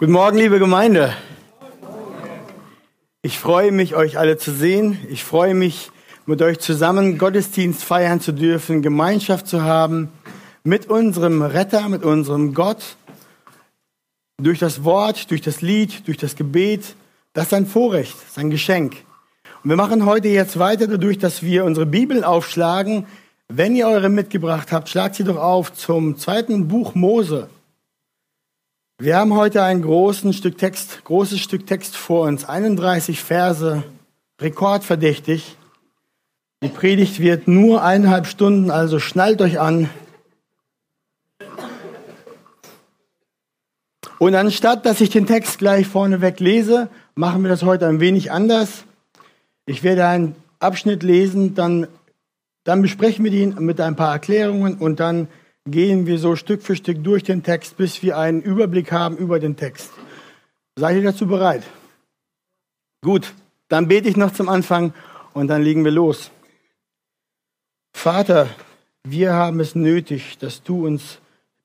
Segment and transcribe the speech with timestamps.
[0.00, 1.12] Guten Morgen, liebe Gemeinde.
[3.20, 4.96] Ich freue mich, euch alle zu sehen.
[5.10, 5.90] Ich freue mich,
[6.24, 10.12] mit euch zusammen Gottesdienst feiern zu dürfen, Gemeinschaft zu haben
[10.62, 12.96] mit unserem Retter, mit unserem Gott.
[14.40, 16.94] Durch das Wort, durch das Lied, durch das Gebet.
[17.32, 18.98] Das ist ein Vorrecht, das ein Geschenk.
[19.64, 23.06] Und wir machen heute jetzt weiter dadurch, dass wir unsere Bibel aufschlagen.
[23.48, 27.48] Wenn ihr eure mitgebracht habt, schlagt sie doch auf zum zweiten Buch Mose.
[29.00, 33.84] Wir haben heute ein großes Stück Text, großes Stück Text vor uns, 31 Verse,
[34.40, 35.56] rekordverdächtig.
[36.64, 39.88] Die Predigt wird nur eineinhalb Stunden, also schnallt euch an.
[44.18, 48.32] Und anstatt, dass ich den Text gleich vorneweg lese, machen wir das heute ein wenig
[48.32, 48.82] anders.
[49.64, 51.86] Ich werde einen Abschnitt lesen, dann,
[52.64, 55.28] dann besprechen wir ihn mit ein paar Erklärungen und dann
[55.70, 59.40] gehen wir so Stück für Stück durch den Text, bis wir einen Überblick haben über
[59.40, 59.90] den Text.
[60.76, 61.64] Seid ihr dazu bereit?
[63.02, 63.32] Gut,
[63.68, 64.92] dann bete ich noch zum Anfang
[65.32, 66.30] und dann legen wir los.
[67.92, 68.48] Vater,
[69.04, 71.18] wir haben es nötig, dass du uns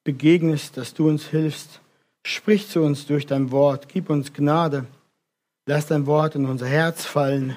[0.04, 1.80] begegnest, dass du uns hilfst.
[2.26, 4.86] Sprich zu uns durch dein Wort, gib uns Gnade.
[5.66, 7.56] Lass dein Wort in unser Herz fallen.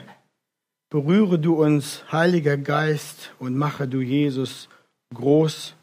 [0.90, 4.68] Berühre du uns, Heiliger Geist, und mache du Jesus
[5.14, 5.74] groß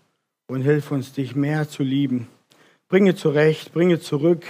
[0.48, 2.28] und hilf uns, dich mehr zu lieben.
[2.90, 4.46] Bringe zurecht, bringe zurück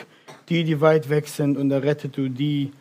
[0.49, 2.71] die, die weit weg sind, und errette du die,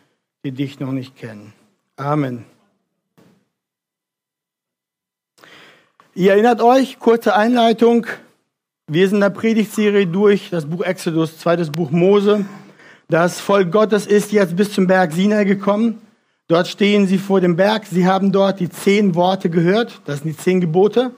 [0.43, 1.53] die dich noch nicht kennen.
[1.95, 2.45] Amen.
[6.15, 8.05] Ihr erinnert euch, kurze Einleitung.
[8.87, 12.45] Wir sind in der Predigtserie durch das Buch Exodus, zweites Buch Mose.
[13.09, 16.01] Das Volk Gottes ist jetzt bis zum Berg Sinai gekommen.
[16.47, 17.85] Dort stehen sie vor dem Berg.
[17.85, 20.01] Sie haben dort die zehn Worte gehört.
[20.05, 21.11] Das sind die zehn Gebote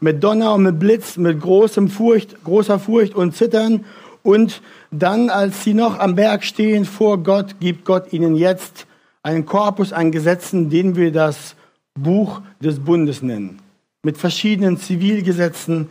[0.00, 3.84] mit Donner und mit Blitz, mit großem Furcht, großer Furcht und Zittern.
[4.22, 8.86] Und dann, als sie noch am Berg stehen vor Gott, gibt Gott ihnen jetzt
[9.22, 11.54] einen Korpus an Gesetzen, den wir das
[11.94, 13.60] Buch des Bundes nennen.
[14.02, 15.90] Mit verschiedenen Zivilgesetzen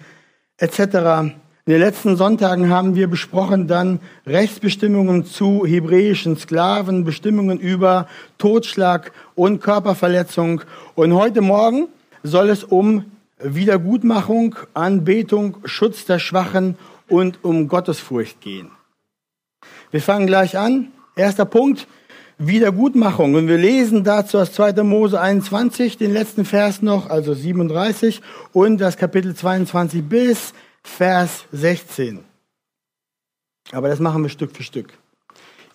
[0.57, 0.79] etc.
[1.65, 8.07] In den letzten Sonntagen haben wir besprochen dann Rechtsbestimmungen zu hebräischen Sklaven, Bestimmungen über
[8.39, 10.61] Totschlag und Körperverletzung.
[10.95, 11.87] Und heute Morgen
[12.23, 13.05] soll es um
[13.39, 16.77] Wiedergutmachung, Anbetung, Schutz der Schwachen
[17.07, 18.71] und um Gottesfurcht gehen.
[19.91, 20.91] Wir fangen gleich an.
[21.15, 21.87] Erster Punkt,
[22.37, 23.35] Wiedergutmachung.
[23.35, 24.83] Und wir lesen dazu aus 2.
[24.83, 28.21] Mose 21, den letzten Vers noch, also 37,
[28.53, 32.23] und das Kapitel 22 bis Vers 16.
[33.71, 34.93] Aber das machen wir Stück für Stück.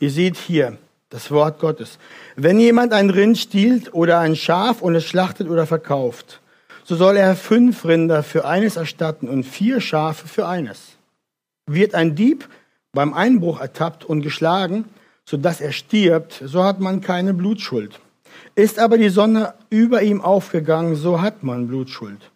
[0.00, 0.78] Ihr seht hier
[1.10, 1.98] das Wort Gottes.
[2.36, 6.40] Wenn jemand ein Rind stiehlt oder ein Schaf und es schlachtet oder verkauft,
[6.84, 10.96] so soll er fünf Rinder für eines erstatten und vier Schafe für eines.
[11.66, 12.48] Wird ein Dieb
[12.92, 14.84] beim Einbruch ertappt und geschlagen,
[15.24, 17.98] so dass er stirbt, so hat man keine Blutschuld.
[18.54, 22.30] Ist aber die Sonne über ihm aufgegangen, so hat man Blutschuld.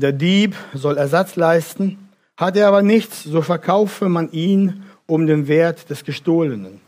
[0.00, 5.46] Der Dieb soll Ersatz leisten, hat er aber nichts, so verkaufe man ihn um den
[5.46, 6.80] Wert des Gestohlenen.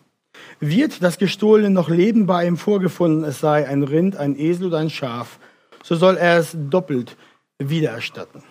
[0.60, 4.78] Wird das Gestohlene noch Leben bei ihm vorgefunden, es sei ein Rind, ein Esel oder
[4.78, 5.38] ein Schaf,
[5.82, 7.16] so soll er es doppelt
[7.59, 8.43] wiedererstatten.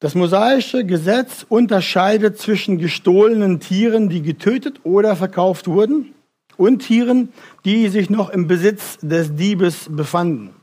[0.00, 6.14] Das mosaische Gesetz unterscheidet zwischen gestohlenen Tieren, die getötet oder verkauft wurden,
[6.56, 7.30] und Tieren,
[7.64, 10.54] die sich noch im Besitz des Diebes befanden.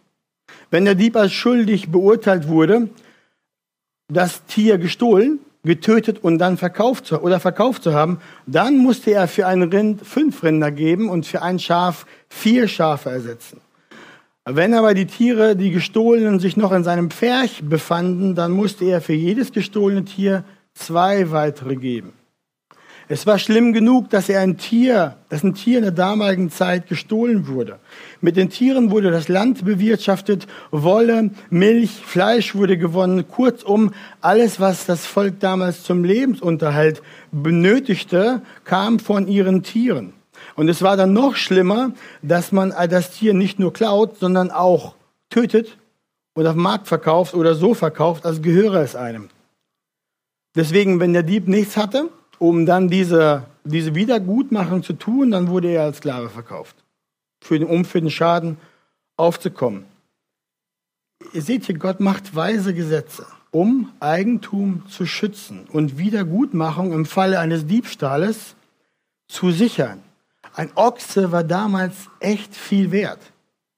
[0.70, 2.90] Wenn der Dieb als schuldig beurteilt wurde,
[4.08, 9.48] das Tier gestohlen, getötet und dann verkauft oder verkauft zu haben, dann musste er für
[9.48, 13.60] ein Rind fünf Rinder geben und für ein Schaf vier Schafe ersetzen.
[14.50, 19.02] Wenn aber die Tiere, die gestohlenen, sich noch in seinem Pferch befanden, dann musste er
[19.02, 22.14] für jedes gestohlene Tier zwei weitere geben.
[23.10, 26.88] Es war schlimm genug, dass er ein Tier, dass ein Tier in der damaligen Zeit
[26.88, 27.80] gestohlen wurde.
[28.22, 33.28] Mit den Tieren wurde das Land bewirtschaftet, Wolle, Milch, Fleisch wurde gewonnen.
[33.28, 33.92] Kurzum,
[34.22, 37.02] alles, was das Volk damals zum Lebensunterhalt
[37.34, 40.14] benötigte, kam von ihren Tieren.
[40.58, 41.92] Und es war dann noch schlimmer,
[42.24, 44.96] dass man das Tier nicht nur klaut, sondern auch
[45.30, 45.78] tötet
[46.34, 49.30] und auf dem Markt verkauft oder so verkauft, als gehöre es einem.
[50.56, 52.10] Deswegen, wenn der Dieb nichts hatte,
[52.40, 56.76] um dann diese, diese Wiedergutmachung zu tun, dann wurde er als Sklave verkauft,
[57.40, 58.58] für den, um für den Schaden
[59.16, 59.86] aufzukommen.
[61.34, 67.40] Ihr seht hier, Gott macht weise Gesetze, um Eigentum zu schützen und Wiedergutmachung im Falle
[67.40, 68.56] eines Diebstahles
[69.28, 70.02] zu sichern.
[70.58, 73.20] Ein Ochse war damals echt viel wert.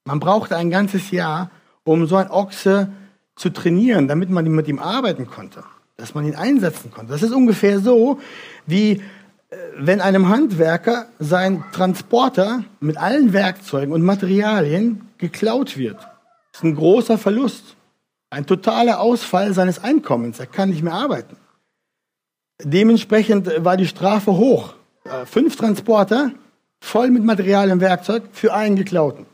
[0.06, 1.50] Man brauchte ein ganzes Jahr,
[1.84, 2.88] um so ein Ochse
[3.36, 5.62] zu trainieren, damit man mit ihm arbeiten konnte.
[5.98, 7.12] dass man ihn einsetzen konnte.
[7.12, 8.18] Das ist ungefähr so,
[8.66, 15.98] wie äh, wenn einem Handwerker sein Transporter mit allen Werkzeugen und Materialien geklaut wird.
[15.98, 17.76] Das ist ein großer Verlust,
[18.30, 20.40] ein totaler Ausfall seines Einkommens.
[20.40, 21.36] Er kann nicht mehr arbeiten.
[22.62, 24.72] Dementsprechend war die Strafe hoch.
[25.04, 26.30] Äh, fünf Transporter
[26.80, 29.26] voll mit Material und Werkzeug für einen geklauten.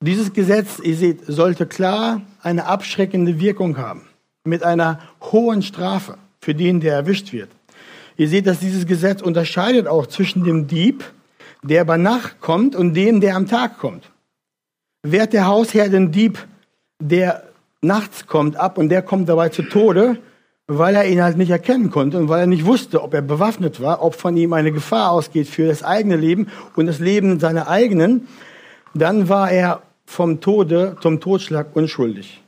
[0.00, 4.02] Dieses Gesetz, ihr seht, sollte klar eine abschreckende Wirkung haben,
[4.44, 7.50] mit einer hohen Strafe für den, der erwischt wird.
[8.16, 11.04] Ihr seht, dass dieses Gesetz unterscheidet auch zwischen dem Dieb,
[11.62, 14.10] der bei Nacht kommt, und dem, der am Tag kommt.
[15.02, 16.46] Wehrt der Hausherr den Dieb,
[17.00, 17.44] der
[17.80, 20.18] nachts kommt, ab und der kommt dabei zu Tode,
[20.78, 23.80] weil er ihn halt nicht erkennen konnte und weil er nicht wusste, ob er bewaffnet
[23.80, 27.68] war, ob von ihm eine Gefahr ausgeht für das eigene Leben und das Leben seiner
[27.68, 28.28] eigenen,
[28.94, 32.42] dann war er vom Tode, zum Totschlag unschuldig.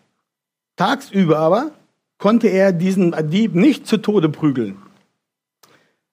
[0.76, 1.70] Tagsüber aber
[2.18, 4.76] konnte er diesen Dieb nicht zu Tode prügeln.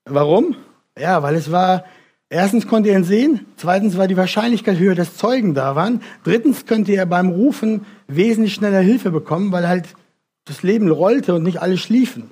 [0.06, 0.56] Warum?
[0.98, 1.86] Ja, weil es war,
[2.30, 6.66] erstens konnte er ihn sehen, zweitens war die Wahrscheinlichkeit höher, dass Zeugen da waren, drittens
[6.66, 9.96] könnte er beim Rufen wesentlich schneller Hilfe bekommen, weil halt
[10.46, 12.32] das Leben rollte und nicht alle schliefen.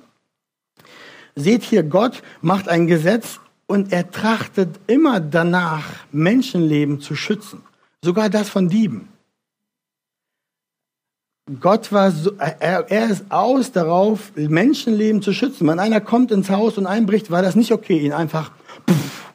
[1.36, 7.62] Seht hier, Gott macht ein Gesetz und er trachtet immer danach, Menschenleben zu schützen.
[8.02, 9.08] Sogar das von Dieben.
[11.60, 15.66] Gott war so, er, er, ist aus darauf, Menschenleben zu schützen.
[15.66, 18.52] Wenn einer kommt ins Haus und einbricht, war das nicht okay, ihn einfach,
[18.88, 19.32] pff,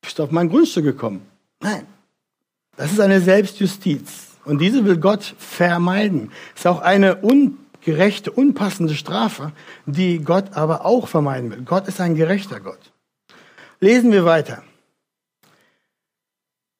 [0.00, 1.22] bist auf mein Grundstück gekommen.
[1.60, 1.86] Nein.
[2.76, 4.28] Das ist eine Selbstjustiz.
[4.44, 6.32] Und diese will Gott vermeiden.
[6.54, 7.16] Ist auch eine
[7.88, 9.52] ungerechte, unpassende Strafe,
[9.86, 11.62] die Gott aber auch vermeiden will.
[11.64, 12.92] Gott ist ein gerechter Gott.
[13.80, 14.62] Lesen wir weiter.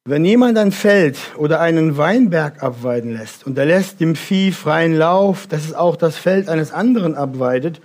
[0.05, 4.97] Wenn jemand ein Feld oder einen Weinberg abweiden lässt und er lässt dem Vieh freien
[4.97, 7.81] Lauf, dass es auch das Feld eines anderen abweidet,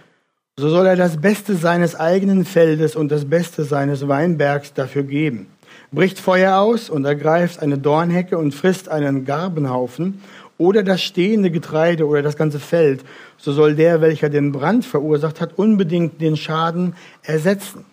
[0.58, 5.48] so soll er das Beste seines eigenen Feldes und das Beste seines Weinbergs dafür geben.
[5.92, 10.22] Bricht Feuer aus und ergreift eine Dornhecke und frisst einen Garbenhaufen
[10.64, 13.04] oder das stehende Getreide oder das ganze Feld,
[13.38, 17.86] so soll der, welcher den Brand verursacht hat, unbedingt den Schaden ersetzen.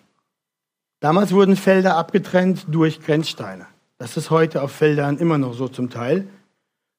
[1.01, 3.65] Damals wurden Felder abgetrennt durch Grenzsteine.
[3.97, 6.27] Das ist heute auf Feldern immer noch so zum Teil.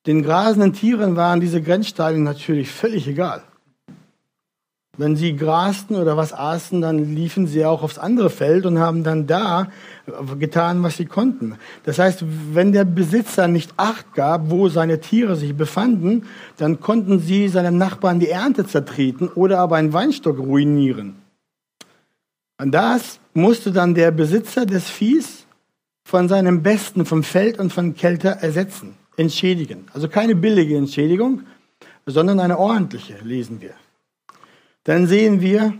[0.07, 3.43] Den grasenden Tieren waren diese Grenzsteine natürlich völlig egal.
[4.99, 9.05] Wenn sie grasten oder was aßen, dann liefen sie auch aufs andere Feld und haben
[9.05, 9.69] dann da
[10.39, 11.57] getan, was sie konnten.
[11.85, 16.27] Das heißt, wenn der Besitzer nicht Acht gab, wo seine Tiere sich befanden,
[16.59, 21.15] dann konnten sie seinem Nachbarn die Ernte zertreten oder aber einen Weinstock ruinieren.
[22.61, 25.47] Und das musste dann der Besitzer des Viehs
[26.05, 29.87] von seinem Besten vom Feld und von Kälte ersetzen, entschädigen.
[29.95, 31.45] Also keine billige Entschädigung,
[32.05, 33.73] sondern eine ordentliche, lesen wir.
[34.85, 35.75] Dann sehen wir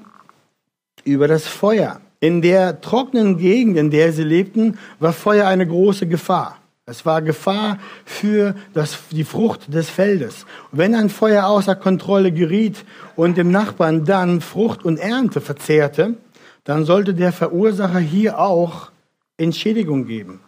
[1.05, 2.01] über das Feuer.
[2.21, 6.59] In der trockenen Gegend, in der sie lebten, war Feuer eine große Gefahr.
[6.85, 10.47] Es war Gefahr für das, die Frucht des Feldes.
[10.73, 12.85] wenn ein Feuer außer Kontrolle geriet
[13.15, 16.17] und dem Nachbarn dann Frucht und Ernte verzehrte,
[16.65, 18.91] dann sollte der Verursacher hier auch
[19.37, 20.41] Entschädigung geben.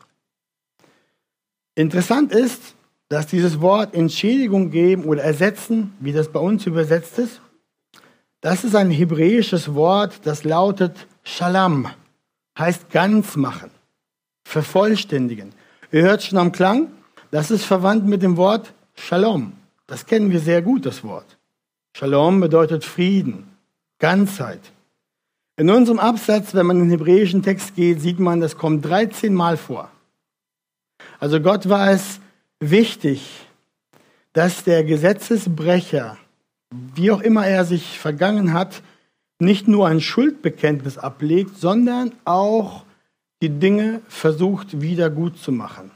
[1.77, 2.75] Interessant ist,
[3.09, 7.41] dass dieses Wort Entschädigung geben oder ersetzen, wie das bei uns übersetzt ist,
[8.45, 11.89] das ist ein hebräisches Wort, das lautet Shalom,
[12.59, 13.71] heißt ganz machen,
[14.47, 15.55] vervollständigen.
[15.91, 16.89] Ihr hört schon am Klang,
[17.31, 19.55] das ist verwandt mit dem Wort Shalom.
[19.87, 21.39] Das kennen wir sehr gut, das Wort.
[21.97, 23.49] Shalom bedeutet Frieden,
[23.99, 24.61] Ganzheit,
[25.57, 29.33] in unserem Absatz, wenn man in den hebräischen Text geht, sieht man, das kommt 13
[29.33, 29.91] Mal vor.
[31.19, 32.21] Also Gott war es
[32.61, 33.47] wichtig,
[34.35, 36.19] dass der Gesetzesbrecher,
[36.95, 38.83] wie auch immer er sich vergangen hat,
[39.39, 42.85] nicht nur ein Schuldbekenntnis ablegt, sondern auch
[43.43, 45.91] die Dinge versucht wieder gut zu machen,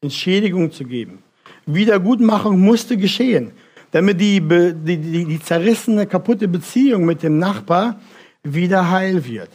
[0.00, 1.22] Entschädigung zu geben.
[1.66, 3.52] Wiedergutmachung musste geschehen,
[3.90, 8.00] damit die, die, die, die zerrissene, kaputte Beziehung mit dem Nachbar
[8.42, 9.50] wieder heil wird.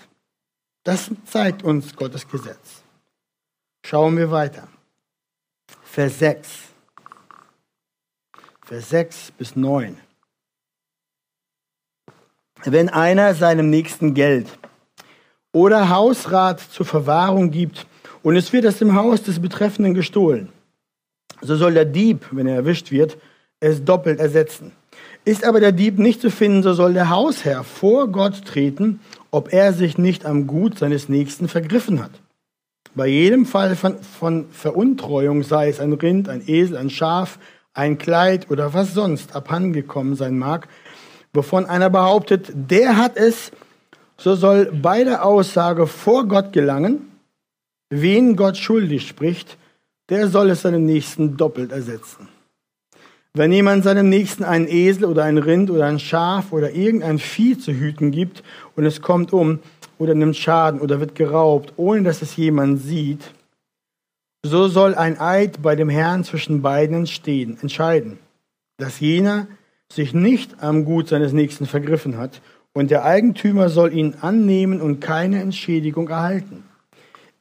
[0.84, 2.84] Das zeigt uns Gottes Gesetz.
[3.86, 4.68] Schauen wir weiter.
[5.84, 6.50] Vers 6.
[8.64, 9.98] Vers 6 bis 9.
[12.66, 14.48] Wenn einer seinem Nächsten Geld
[15.52, 17.86] oder Hausrat zur Verwahrung gibt
[18.24, 20.50] und es wird aus dem Haus des Betreffenden gestohlen,
[21.42, 23.18] so soll der Dieb, wenn er erwischt wird,
[23.60, 24.72] es doppelt ersetzen.
[25.26, 29.00] Ist aber der Dieb nicht zu finden, so soll der Hausherr vor Gott treten,
[29.30, 32.12] ob er sich nicht am Gut seines Nächsten vergriffen hat.
[32.96, 37.38] Bei jedem Fall von, von Veruntreuung, sei es ein Rind, ein Esel, ein Schaf,
[37.74, 40.68] ein Kleid oder was sonst abhandengekommen sein mag,
[41.38, 43.52] wovon einer behauptet, der hat es,
[44.18, 47.12] so soll bei der Aussage vor Gott gelangen,
[47.90, 49.58] wen Gott schuldig spricht,
[50.10, 52.28] der soll es seinem Nächsten doppelt ersetzen.
[53.34, 57.58] Wenn jemand seinem Nächsten einen Esel oder ein Rind oder ein Schaf oder irgendein Vieh
[57.58, 58.42] zu hüten gibt
[58.76, 59.60] und es kommt um
[60.00, 63.22] oder nimmt Schaden oder wird geraubt, ohne dass es jemand sieht,
[64.44, 68.18] so soll ein Eid bei dem Herrn zwischen beiden entstehen, entscheiden,
[68.78, 69.48] dass jener
[69.92, 72.42] sich nicht am Gut seines Nächsten vergriffen hat
[72.74, 76.64] und der Eigentümer soll ihn annehmen und keine Entschädigung erhalten.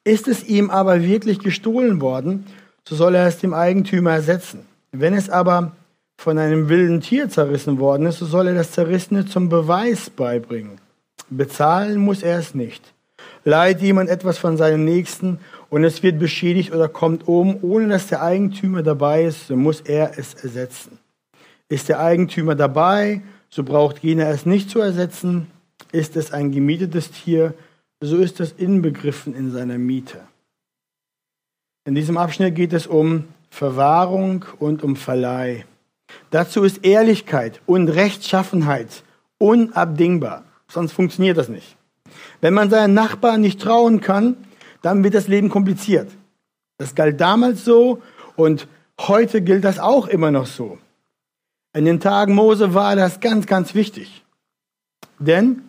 [0.05, 2.47] Ist es ihm aber wirklich gestohlen worden,
[2.89, 4.61] so soll er es dem Eigentümer ersetzen.
[4.93, 5.73] Wenn es aber
[6.17, 10.81] von einem wilden Tier zerrissen worden ist, so soll er das Zerrissene zum Beweis beibringen.
[11.29, 12.95] Bezahlen muss er es nicht.
[13.45, 15.39] Leiht jemand etwas von seinem Nächsten
[15.69, 19.81] und es wird beschädigt oder kommt um, ohne dass der Eigentümer dabei ist, so muss
[19.81, 20.99] er es ersetzen.
[21.69, 25.49] Ist der Eigentümer dabei, so braucht jener es nicht zu ersetzen.
[25.93, 27.55] Ist es ein gemietetes Tier,
[28.01, 30.21] so ist es inbegriffen in seiner Miete.
[31.85, 35.65] In diesem Abschnitt geht es um Verwahrung und um Verleih.
[36.31, 39.03] Dazu ist Ehrlichkeit und Rechtschaffenheit
[39.39, 41.77] unabdingbar, sonst funktioniert das nicht.
[42.41, 44.37] Wenn man seinen Nachbarn nicht trauen kann,
[44.83, 46.11] dann wird das Leben kompliziert.
[46.79, 48.03] Das galt damals so
[48.37, 48.69] und
[49.01, 50.79] heute gilt das auch immer noch so.
[51.77, 54.25] In den Tagen Mose war das ganz, ganz wichtig.
[55.19, 55.63] Denn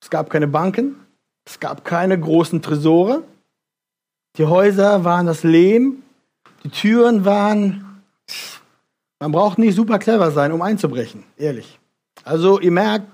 [0.00, 0.96] es gab keine Banken,
[1.44, 3.22] es gab keine großen Tresore,
[4.38, 6.02] die Häuser waren das Lehm,
[6.64, 8.02] die Türen waren,
[9.20, 11.78] man braucht nicht super clever sein, um einzubrechen, ehrlich.
[12.24, 13.08] Also ihr merkt,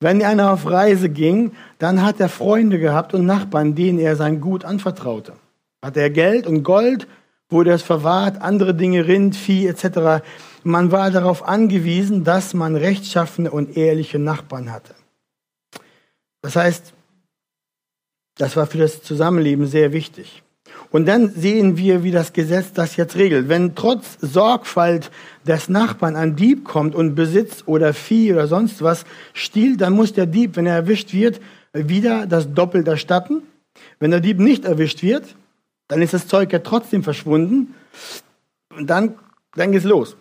[0.00, 4.40] wenn einer auf Reise ging, dann hat er Freunde gehabt und Nachbarn, denen er sein
[4.40, 5.34] Gut anvertraute.
[5.80, 7.06] Hat er Geld und Gold,
[7.48, 10.24] wurde es verwahrt, andere Dinge, Rind, Vieh etc.
[10.64, 14.94] Man war darauf angewiesen, dass man rechtschaffene und ehrliche Nachbarn hatte.
[16.40, 16.92] Das heißt,
[18.36, 20.42] das war für das Zusammenleben sehr wichtig.
[20.90, 23.48] Und dann sehen wir, wie das Gesetz das jetzt regelt.
[23.48, 25.10] Wenn trotz Sorgfalt
[25.46, 30.12] des Nachbarn ein Dieb kommt und Besitz oder Vieh oder sonst was stiehlt, dann muss
[30.12, 31.40] der Dieb, wenn er erwischt wird,
[31.72, 33.42] wieder das Doppelt erstatten.
[33.98, 35.34] Wenn der Dieb nicht erwischt wird,
[35.88, 37.74] dann ist das Zeug ja trotzdem verschwunden.
[38.76, 39.14] Und dann,
[39.54, 40.16] dann geht's los.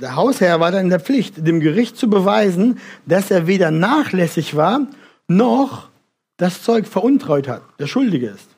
[0.00, 4.56] Der Hausherr war dann in der Pflicht, dem Gericht zu beweisen, dass er weder nachlässig
[4.56, 4.86] war,
[5.26, 5.88] noch
[6.36, 8.48] das Zeug veruntreut hat, der Schuldige ist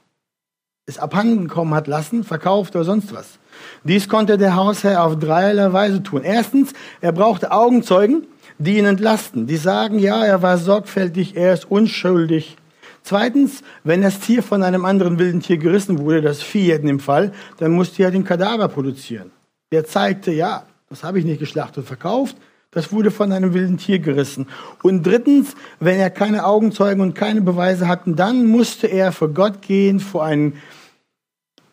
[0.90, 3.38] es abhanden kommen hat lassen, verkauft oder sonst was.
[3.84, 6.22] Dies konnte der Hausherr auf dreierlei Weise tun.
[6.24, 8.26] Erstens, er brauchte Augenzeugen,
[8.58, 12.56] die ihn entlasten, die sagen, ja, er war sorgfältig, er ist unschuldig.
[13.02, 17.00] Zweitens, wenn das Tier von einem anderen wilden Tier gerissen wurde, das Vieh in dem
[17.00, 19.30] Fall, dann musste er den Kadaver produzieren.
[19.72, 22.36] Der zeigte, ja, das habe ich nicht geschlachtet und verkauft,
[22.72, 24.48] das wurde von einem wilden Tier gerissen.
[24.82, 29.62] Und drittens, wenn er keine Augenzeugen und keine Beweise hatten, dann musste er vor Gott
[29.62, 30.54] gehen, vor ein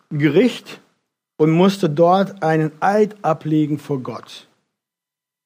[0.09, 0.81] Gericht
[1.38, 4.47] und musste dort einen Eid ablegen vor Gott,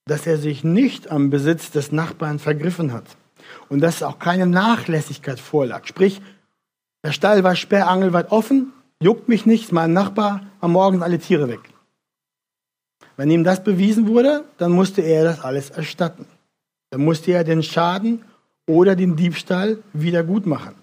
[0.06, 3.06] dass er sich nicht am Besitz des Nachbarn vergriffen hat
[3.70, 5.88] und dass auch keine Nachlässigkeit vorlag.
[5.88, 6.22] Sprich,
[7.04, 11.71] der Stall war sperrangelweit offen, juckt mich nichts, mein Nachbar am Morgen alle Tiere weg.
[13.18, 16.26] Wenn ihm das bewiesen wurde, dann musste er das alles erstatten.
[16.90, 18.24] Dann musste er den Schaden
[18.66, 20.76] oder den Diebstahl wieder gut machen.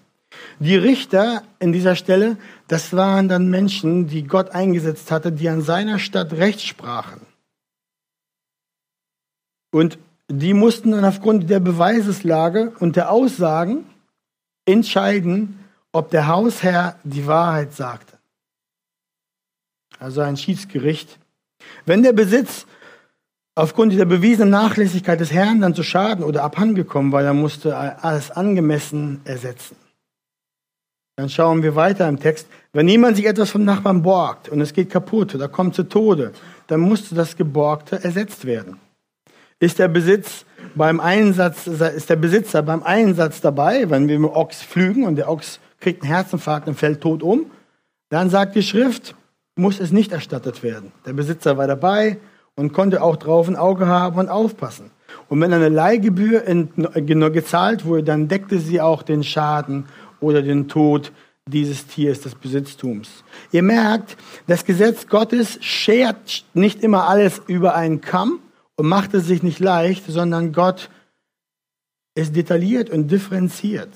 [0.59, 5.61] Die Richter in dieser Stelle, das waren dann Menschen, die Gott eingesetzt hatte, die an
[5.61, 7.21] seiner Stadt Recht sprachen.
[9.71, 13.85] Und die mussten dann aufgrund der Beweiseslage und der Aussagen
[14.65, 15.59] entscheiden,
[15.91, 18.17] ob der Hausherr die Wahrheit sagte.
[19.97, 21.17] Also ein Schiedsgericht
[21.85, 22.65] wenn der Besitz
[23.55, 28.03] aufgrund dieser bewiesenen Nachlässigkeit des Herrn dann zu Schaden oder abhandengekommen war, dann musste er
[28.03, 29.75] alles angemessen ersetzen.
[31.17, 32.47] Dann schauen wir weiter im Text.
[32.71, 36.31] Wenn jemand sich etwas vom Nachbarn borgt und es geht kaputt oder kommt zu Tode,
[36.67, 38.79] dann musste das Geborgte ersetzt werden.
[39.59, 44.63] Ist der Besitz beim Einsatz, ist der Besitzer beim Einsatz dabei, wenn wir mit Ochs
[44.63, 47.51] pflügen und der Ochs kriegt einen Herzinfarkt und fällt tot um,
[48.07, 49.15] dann sagt die Schrift,
[49.59, 50.91] muss es nicht erstattet werden.
[51.05, 52.17] Der Besitzer war dabei
[52.55, 54.91] und konnte auch drauf ein Auge haben und aufpassen.
[55.27, 56.43] Und wenn eine Leihgebühr
[57.31, 59.85] gezahlt wurde, dann deckte sie auch den Schaden
[60.19, 61.11] oder den Tod
[61.47, 63.23] dieses Tiers, des Besitztums.
[63.51, 68.39] Ihr merkt, das Gesetz Gottes schert nicht immer alles über einen Kamm
[68.75, 70.89] und macht es sich nicht leicht, sondern Gott
[72.15, 73.89] ist detailliert und differenziert.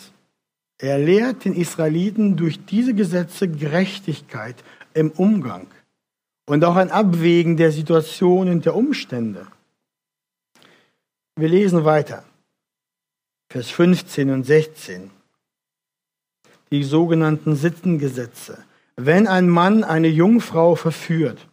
[0.79, 4.55] Er lehrt den Israeliten durch diese Gesetze Gerechtigkeit
[4.93, 5.67] im Umgang
[6.45, 9.47] und auch ein Abwägen der Situationen und der Umstände.
[11.35, 12.23] Wir lesen weiter.
[13.49, 15.09] Vers 15 und 16.
[16.71, 18.63] Die sogenannten Sittengesetze.
[18.95, 21.47] Wenn ein Mann eine Jungfrau verführt,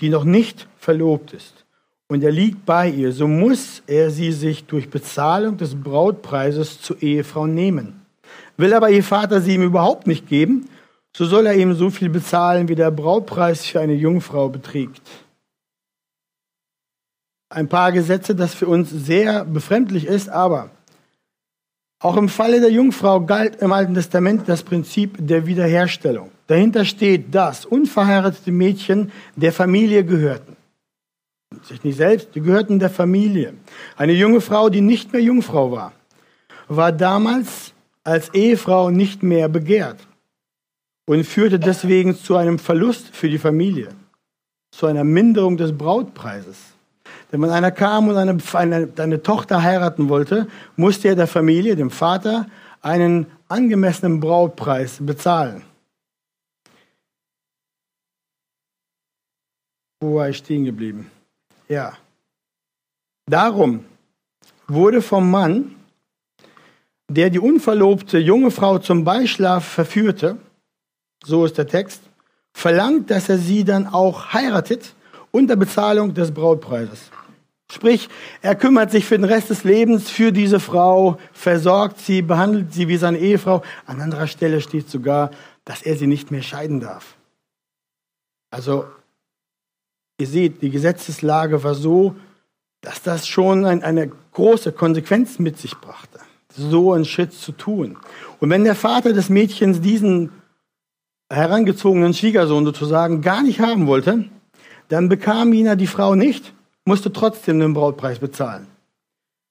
[0.00, 1.64] die noch nicht verlobt ist,
[2.08, 7.02] und er liegt bei ihr, so muss er sie sich durch Bezahlung des Brautpreises zur
[7.02, 8.02] Ehefrau nehmen.
[8.56, 10.68] Will aber ihr Vater sie ihm überhaupt nicht geben,
[11.16, 15.02] so soll er ihm so viel bezahlen, wie der Brautpreis für eine Jungfrau beträgt.
[17.48, 20.70] Ein paar Gesetze, das für uns sehr befremdlich ist, aber
[22.00, 26.32] auch im Falle der Jungfrau galt im Alten Testament das Prinzip der Wiederherstellung.
[26.48, 30.56] Dahinter steht, dass unverheiratete Mädchen der Familie gehörten.
[31.62, 33.54] Sich nicht selbst, die gehörten der Familie.
[33.96, 35.92] Eine junge Frau, die nicht mehr Jungfrau war,
[36.66, 39.98] war damals als Ehefrau nicht mehr begehrt
[41.06, 43.90] und führte deswegen zu einem Verlust für die Familie,
[44.72, 46.58] zu einer Minderung des Brautpreises.
[47.30, 51.76] Denn wenn einer kam und eine, eine, eine Tochter heiraten wollte, musste er der Familie,
[51.76, 52.46] dem Vater,
[52.80, 55.62] einen angemessenen Brautpreis bezahlen.
[60.00, 61.10] Wo war ich stehen geblieben?
[61.68, 61.96] Ja.
[63.26, 63.84] Darum
[64.66, 65.74] wurde vom Mann,
[67.08, 70.36] der die unverlobte junge Frau zum Beischlaf verführte,
[71.22, 72.00] so ist der Text,
[72.52, 74.94] verlangt, dass er sie dann auch heiratet
[75.30, 77.10] unter Bezahlung des Brautpreises.
[77.72, 78.08] Sprich,
[78.42, 82.88] er kümmert sich für den Rest des Lebens für diese Frau, versorgt sie, behandelt sie
[82.88, 83.62] wie seine Ehefrau.
[83.86, 85.30] An anderer Stelle steht sogar,
[85.64, 87.16] dass er sie nicht mehr scheiden darf.
[88.50, 88.84] Also,
[90.20, 92.14] ihr seht, die Gesetzeslage war so,
[92.80, 97.96] dass das schon ein, eine große Konsequenz mit sich brachte, so einen Schritt zu tun.
[98.38, 100.30] Und wenn der Vater des Mädchens diesen
[101.34, 104.24] herangezogenen Schwiegersohn sozusagen gar nicht haben wollte,
[104.88, 108.66] dann bekam ihn die Frau nicht musste trotzdem den Brautpreis bezahlen.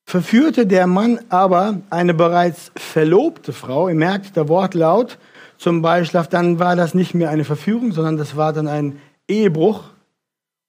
[0.05, 5.17] Verführte der Mann aber eine bereits verlobte Frau, ihr merkt der Wortlaut,
[5.57, 9.85] zum Beischlaf, dann war das nicht mehr eine Verführung, sondern das war dann ein Ehebruch.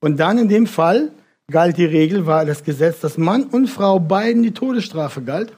[0.00, 1.10] Und dann in dem Fall
[1.50, 5.52] galt die Regel, war das Gesetz, dass Mann und Frau beiden die Todesstrafe galt.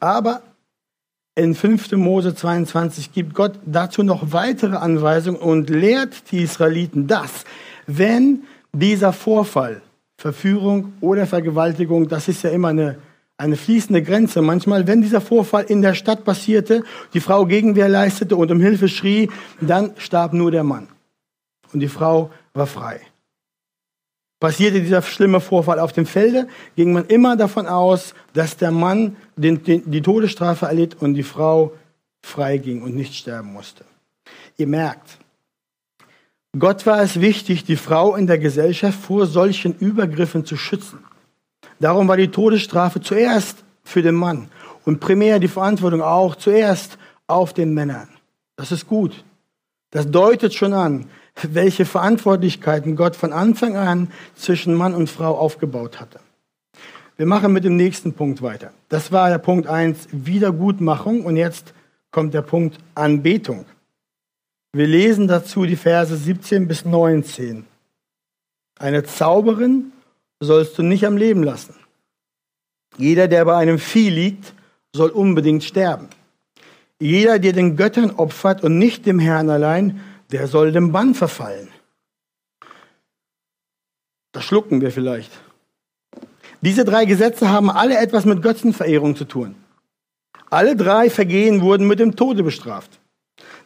[0.00, 0.42] Aber
[1.38, 1.92] in 5.
[1.92, 7.44] Mose 22 gibt Gott dazu noch weitere Anweisungen und lehrt die Israeliten, dass
[7.86, 9.80] wenn dieser Vorfall
[10.16, 12.98] Verführung oder Vergewaltigung, das ist ja immer eine,
[13.36, 14.42] eine fließende Grenze.
[14.42, 16.82] Manchmal, wenn dieser Vorfall in der Stadt passierte,
[17.14, 20.88] die Frau Gegenwehr leistete und um Hilfe schrie, dann starb nur der Mann.
[21.72, 23.00] Und die Frau war frei.
[24.40, 26.46] Passierte dieser schlimme Vorfall auf dem Felde,
[26.76, 31.24] ging man immer davon aus, dass der Mann den, den, die Todesstrafe erlitt und die
[31.24, 31.72] Frau
[32.22, 33.84] frei ging und nicht sterben musste.
[34.56, 35.18] Ihr merkt,
[36.56, 41.00] Gott war es wichtig, die Frau in der Gesellschaft vor solchen Übergriffen zu schützen.
[41.80, 44.48] Darum war die Todesstrafe zuerst für den Mann
[44.84, 46.96] und primär die Verantwortung auch zuerst
[47.26, 48.08] auf den Männern.
[48.56, 49.24] Das ist gut.
[49.90, 51.06] Das deutet schon an,
[51.42, 56.20] welche Verantwortlichkeiten Gott von Anfang an zwischen Mann und Frau aufgebaut hatte.
[57.16, 58.72] Wir machen mit dem nächsten Punkt weiter.
[58.88, 61.74] Das war der Punkt 1, Wiedergutmachung und jetzt
[62.10, 63.64] kommt der Punkt Anbetung.
[64.72, 67.64] Wir lesen dazu die Verse 17 bis 19.
[68.78, 69.92] Eine Zauberin
[70.40, 71.74] sollst du nicht am Leben lassen.
[72.96, 74.54] Jeder, der bei einem Vieh liegt,
[74.92, 76.08] soll unbedingt sterben.
[77.00, 81.68] Jeder, der den Göttern opfert und nicht dem Herrn allein, der soll dem Bann verfallen.
[84.32, 85.32] Das schlucken wir vielleicht.
[86.60, 89.54] Diese drei Gesetze haben alle etwas mit Götzenverehrung zu tun.
[90.50, 92.98] Alle drei Vergehen wurden mit dem Tode bestraft.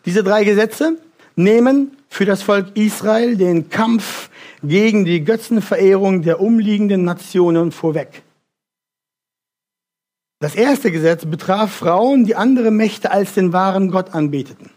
[0.05, 0.99] Diese drei Gesetze
[1.37, 4.31] nehmen für das Volk Israel den Kampf
[4.63, 8.23] gegen die Götzenverehrung der umliegenden Nationen vorweg.
[10.41, 14.71] Das erste Gesetz betraf Frauen, die andere Mächte als den wahren Gott anbeteten.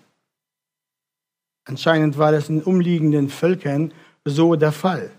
[1.66, 3.92] Anscheinend war das in umliegenden Völkern
[4.24, 5.10] so der Fall.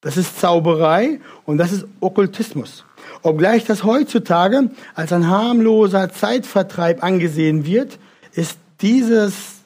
[0.00, 2.84] Das ist Zauberei und das ist Okkultismus.
[3.22, 7.98] Obgleich das heutzutage als ein harmloser Zeitvertreib angesehen wird,
[8.32, 9.62] ist dieses,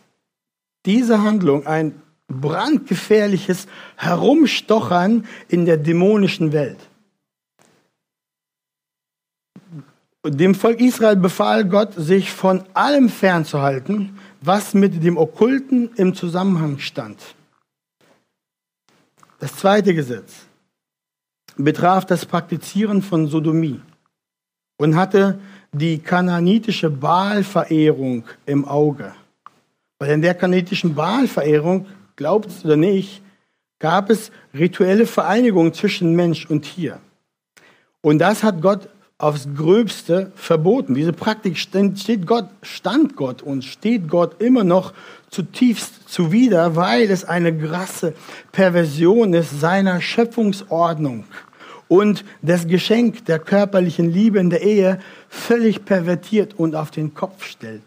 [0.87, 6.79] diese Handlung ein brandgefährliches Herumstochern in der dämonischen Welt.
[10.25, 16.79] Dem Volk Israel befahl Gott, sich von allem fernzuhalten, was mit dem Okkulten im Zusammenhang
[16.79, 17.18] stand.
[19.38, 20.46] Das zweite Gesetz
[21.57, 23.81] betraf das Praktizieren von Sodomie
[24.79, 25.38] und hatte
[25.72, 29.14] die kananitische Baalverehrung im Auge.
[29.98, 33.22] Weil in der kananitischen Baalverehrung, glaubt es oder nicht,
[33.79, 37.00] gab es rituelle Vereinigungen zwischen Mensch und Tier.
[38.03, 38.88] Und das hat Gott
[39.21, 40.95] aufs Gröbste verboten.
[40.95, 44.95] Diese Praktik steht Gott, stand Gott und steht Gott immer noch
[45.31, 48.15] zutiefst zuwider, weil es eine krasse
[48.51, 51.25] Perversion ist seiner Schöpfungsordnung
[51.87, 57.45] und das Geschenk der körperlichen Liebe in der Ehe völlig pervertiert und auf den Kopf
[57.45, 57.83] stellt.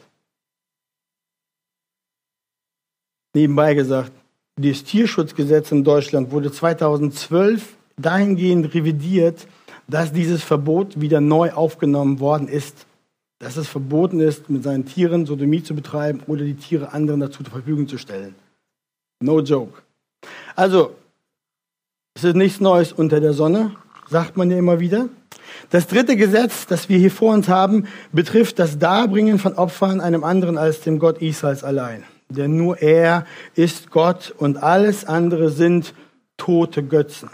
[3.34, 4.12] Nebenbei gesagt,
[4.56, 9.48] das Tierschutzgesetz in Deutschland wurde 2012 dahingehend revidiert,
[9.88, 12.86] dass dieses Verbot wieder neu aufgenommen worden ist.
[13.40, 17.44] Dass es verboten ist, mit seinen Tieren Sodomie zu betreiben oder die Tiere anderen dazu
[17.44, 18.36] zur Verfügung zu stellen.
[19.20, 19.82] No joke.
[20.56, 20.96] Also,
[22.16, 23.76] es ist nichts Neues unter der Sonne,
[24.10, 25.10] sagt man ja immer wieder.
[25.70, 30.24] Das dritte Gesetz, das wir hier vor uns haben, betrifft das Darbringen von Opfern einem
[30.24, 32.04] anderen als dem Gott Israels allein.
[32.30, 35.94] Denn nur er ist Gott und alles andere sind
[36.38, 37.30] tote Götzen.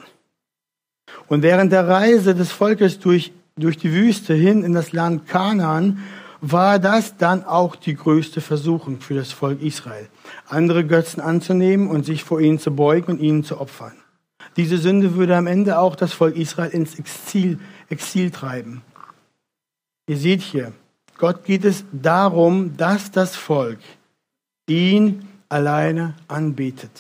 [1.28, 6.00] Und während der Reise des Volkes durch, durch die Wüste hin in das Land Kanaan
[6.42, 10.08] war das dann auch die größte Versuchung für das Volk Israel,
[10.48, 13.94] andere Götzen anzunehmen und sich vor ihnen zu beugen und ihnen zu opfern.
[14.56, 18.82] Diese Sünde würde am Ende auch das Volk Israel ins Exil, Exil treiben.
[20.08, 20.72] Ihr seht hier,
[21.18, 23.80] Gott geht es darum, dass das Volk
[24.68, 26.92] ihn alleine anbetet.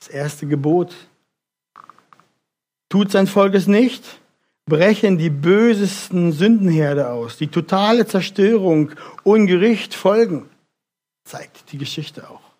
[0.00, 0.94] Das erste Gebot
[2.94, 4.20] Tut sein Volk es nicht,
[4.66, 8.92] brechen die bösesten Sündenherde aus, die totale Zerstörung
[9.24, 10.48] und Gericht folgen.
[11.24, 12.52] Zeigt die Geschichte auch.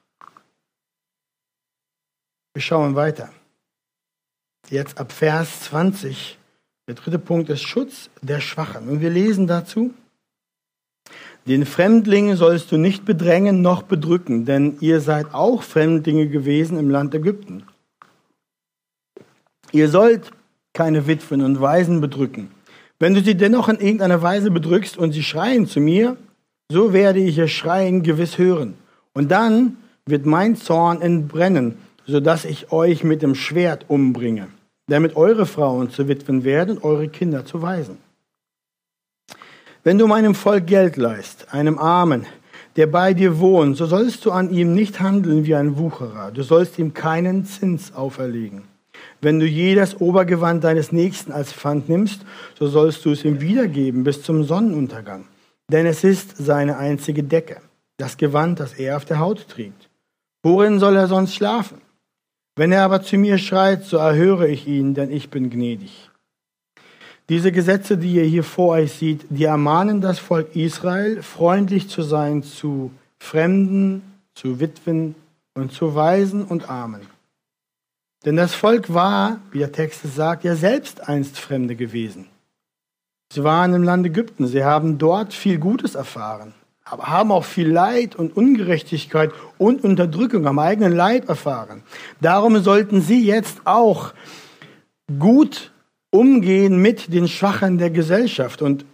[2.53, 3.33] Wir schauen weiter.
[4.71, 6.37] Jetzt ab Vers 20.
[6.89, 8.89] Der dritte Punkt ist Schutz der Schwachen.
[8.89, 9.95] Und wir lesen dazu,
[11.47, 16.91] den Fremdling sollst du nicht bedrängen noch bedrücken, denn ihr seid auch Fremdlinge gewesen im
[16.91, 17.63] Land Ägypten.
[19.75, 20.31] Ihr sollt
[20.73, 22.53] keine Witwen und Waisen bedrücken.
[23.01, 26.17] Wenn du sie dennoch in irgendeiner Weise bedrückst und sie schreien zu mir,
[26.71, 28.75] so werde ich ihr Schreien gewiss hören.
[29.15, 34.47] Und dann wird mein Zorn entbrennen, sodass ich euch mit dem Schwert umbringe,
[34.87, 37.99] damit eure Frauen zu Witwen werden und eure Kinder zu Waisen.
[39.83, 42.27] Wenn du meinem Volk Geld leist, einem Armen,
[42.77, 46.31] der bei dir wohnt, so sollst du an ihm nicht handeln wie ein Wucherer.
[46.31, 48.73] Du sollst ihm keinen Zins auferlegen.
[49.25, 52.21] Wenn du je das Obergewand deines Nächsten als Pfand nimmst,
[52.59, 55.25] so sollst du es ihm wiedergeben bis zum Sonnenuntergang.
[55.73, 57.63] Denn es ist seine einzige Decke,
[57.97, 59.89] das Gewand, das er auf der Haut trägt.
[60.43, 61.81] Worin soll er sonst schlafen?
[62.55, 66.11] Wenn er aber zu mir schreit, so erhöre ich ihn, denn ich bin gnädig.
[67.31, 72.03] Diese Gesetze, die ihr hier vor euch seht, die ermahnen das Volk Israel, freundlich zu
[72.03, 74.03] sein zu Fremden,
[74.35, 75.15] zu Witwen
[75.55, 77.14] und zu Waisen und Armen.
[78.25, 82.27] Denn das Volk war, wie der Text es sagt, ja selbst einst Fremde gewesen.
[83.33, 87.69] Sie waren im Land Ägypten, sie haben dort viel Gutes erfahren, aber haben auch viel
[87.69, 91.83] Leid und Ungerechtigkeit und Unterdrückung am eigenen Leib erfahren.
[92.21, 94.15] Darum sollten sie jetzt auch
[95.19, 95.73] gut
[96.11, 98.63] umgehen mit den Schwachen der Gesellschaft.
[98.63, 98.85] Und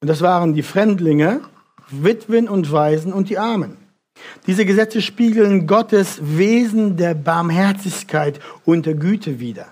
[0.00, 1.40] das waren die Fremdlinge,
[1.88, 3.76] Witwen und Waisen und die Armen.
[4.46, 9.68] Diese Gesetze spiegeln Gottes Wesen der Barmherzigkeit und der Güte wider.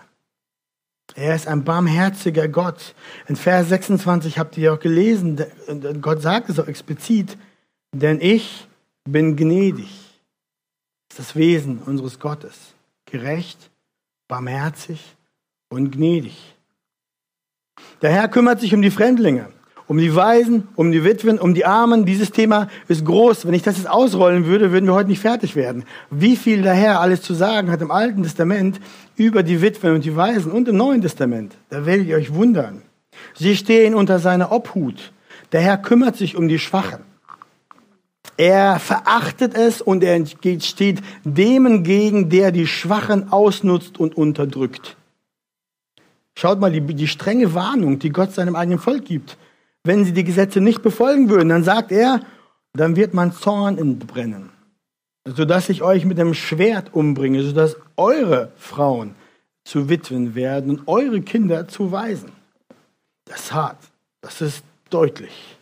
[1.14, 2.94] Er ist ein barmherziger Gott.
[3.28, 5.44] In Vers 26 habt ihr auch gelesen,
[6.00, 7.38] Gott sagt es auch explizit,
[7.92, 8.66] denn ich
[9.04, 9.90] bin gnädig.
[11.09, 12.74] Das ist das Wesen unseres Gottes.
[13.07, 13.70] Gerecht,
[14.26, 15.14] barmherzig
[15.68, 16.57] und gnädig.
[18.02, 19.50] Der Herr kümmert sich um die Fremdlinge
[19.87, 22.05] um die Waisen, um die Witwen, um die Armen.
[22.05, 23.47] Dieses Thema ist groß.
[23.47, 25.85] Wenn ich das jetzt ausrollen würde, würden wir heute nicht fertig werden.
[26.11, 28.81] Wie viel der Herr alles zu sagen hat im Alten Testament
[29.16, 31.55] über die Witwen und die Waisen und im Neuen Testament.
[31.68, 32.83] Da werdet ihr euch wundern.
[33.35, 35.12] Sie stehen unter seiner Obhut.
[35.53, 37.01] Der Herr kümmert sich um die Schwachen.
[38.37, 44.97] Er verachtet es und er steht dem entgegen, der die Schwachen ausnutzt und unterdrückt.
[46.37, 49.37] Schaut mal die, die strenge Warnung, die Gott seinem eigenen Volk gibt
[49.85, 52.20] wenn sie die Gesetze nicht befolgen würden, dann sagt er,
[52.73, 54.51] dann wird mein Zorn entbrennen,
[55.25, 59.14] sodass ich euch mit dem Schwert umbringe, sodass eure Frauen
[59.64, 62.33] zu Witwen werden und eure Kinder zu Waisen.
[63.27, 63.79] Das ist hart,
[64.20, 65.57] das ist deutlich.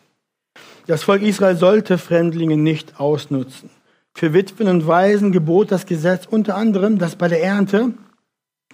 [0.87, 3.69] Das Volk Israel sollte Fremdlinge nicht ausnutzen.
[4.15, 7.93] Für Witwen und Waisen gebot das Gesetz unter anderem, dass bei der Ernte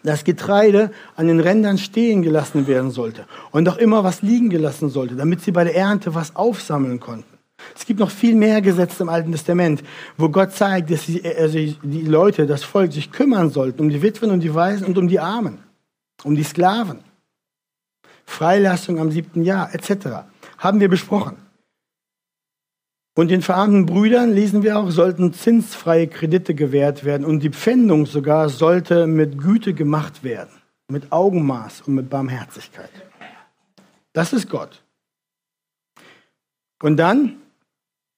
[0.03, 4.89] das Getreide an den Rändern stehen gelassen werden sollte und auch immer was liegen gelassen
[4.89, 7.37] sollte, damit sie bei der Ernte was aufsammeln konnten.
[7.75, 9.83] Es gibt noch viel mehr Gesetze im Alten Testament,
[10.17, 14.01] wo Gott zeigt, dass sie, also die Leute, das Volk sich kümmern sollten um die
[14.01, 15.59] Witwen und die Waisen und um die Armen,
[16.23, 16.99] um die Sklaven.
[18.25, 20.25] Freilassung am siebten Jahr, etc.
[20.57, 21.48] Haben wir besprochen.
[23.15, 28.05] Und den verarmten Brüdern, lesen wir auch, sollten zinsfreie Kredite gewährt werden und die Pfändung
[28.05, 30.51] sogar sollte mit Güte gemacht werden,
[30.89, 32.91] mit Augenmaß und mit Barmherzigkeit.
[34.13, 34.83] Das ist Gott.
[36.81, 37.37] Und dann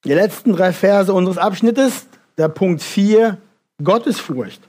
[0.04, 3.38] die letzten drei Verse unseres Abschnittes, der Punkt 4,
[3.84, 4.62] Gottesfurcht.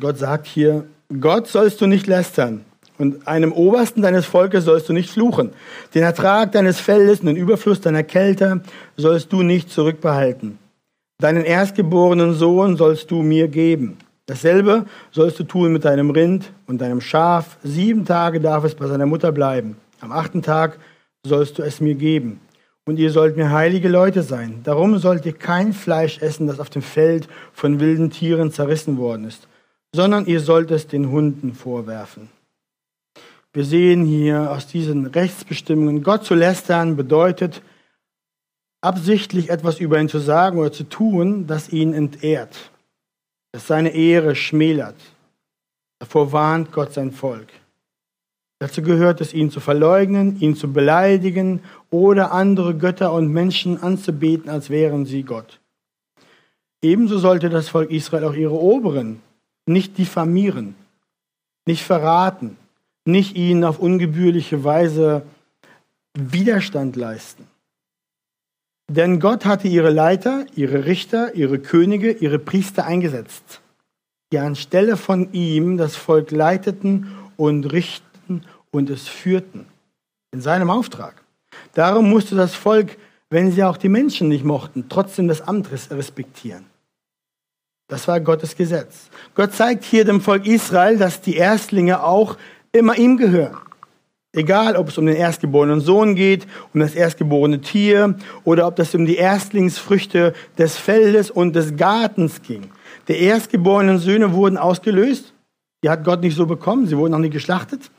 [0.00, 0.86] Gott sagt hier,
[1.20, 2.64] Gott sollst du nicht lästern
[3.00, 5.50] und einem Obersten deines Volkes sollst du nicht fluchen.
[5.94, 8.60] Den Ertrag deines Feldes und den Überfluss deiner Kälte
[8.96, 10.58] sollst du nicht zurückbehalten.
[11.18, 13.98] Deinen erstgeborenen Sohn sollst du mir geben.
[14.26, 17.58] Dasselbe sollst du tun mit deinem Rind und deinem Schaf.
[17.62, 19.76] Sieben Tage darf es bei seiner Mutter bleiben.
[20.00, 20.78] Am achten Tag
[21.26, 22.40] sollst du es mir geben.
[22.86, 24.60] Und ihr sollt mir heilige Leute sein.
[24.64, 29.26] Darum sollt ihr kein Fleisch essen, das auf dem Feld von wilden Tieren zerrissen worden
[29.26, 29.46] ist,
[29.94, 32.28] sondern ihr sollt es den Hunden vorwerfen.
[33.52, 37.62] Wir sehen hier aus diesen Rechtsbestimmungen, Gott zu lästern bedeutet,
[38.80, 42.70] absichtlich etwas über ihn zu sagen oder zu tun, das ihn entehrt,
[43.52, 44.96] das seine Ehre schmälert.
[45.98, 47.48] Davor warnt Gott sein Volk.
[48.60, 51.60] Dazu gehört es, ihn zu verleugnen, ihn zu beleidigen
[51.90, 55.60] oder andere Götter und Menschen anzubeten, als wären sie Gott.
[56.82, 59.22] Ebenso sollte das Volk Israel auch ihre Oberen
[59.66, 60.74] nicht diffamieren,
[61.66, 62.56] nicht verraten,
[63.04, 65.22] nicht ihnen auf ungebührliche Weise
[66.14, 67.46] Widerstand leisten.
[68.90, 73.60] Denn Gott hatte ihre Leiter, ihre Richter, ihre Könige, ihre Priester eingesetzt,
[74.32, 79.66] die anstelle von ihm das Volk leiteten und richteten und es führten.
[80.32, 81.22] In seinem Auftrag.
[81.74, 82.96] Darum musste das Volk,
[83.30, 86.66] wenn sie auch die Menschen nicht mochten, trotzdem das Amt respektieren.
[87.88, 89.08] Das war Gottes Gesetz.
[89.34, 92.36] Gott zeigt hier dem Volk Israel, dass die Erstlinge auch
[92.72, 93.58] immer ihm gehören.
[94.32, 98.94] Egal, ob es um den erstgeborenen Sohn geht, um das erstgeborene Tier oder ob das
[98.94, 102.70] um die Erstlingsfrüchte des Feldes und des Gartens ging.
[103.08, 105.32] Die erstgeborenen Söhne wurden ausgelöst.
[105.82, 106.86] Die hat Gott nicht so bekommen.
[106.86, 107.90] Sie wurden auch nicht geschlachtet.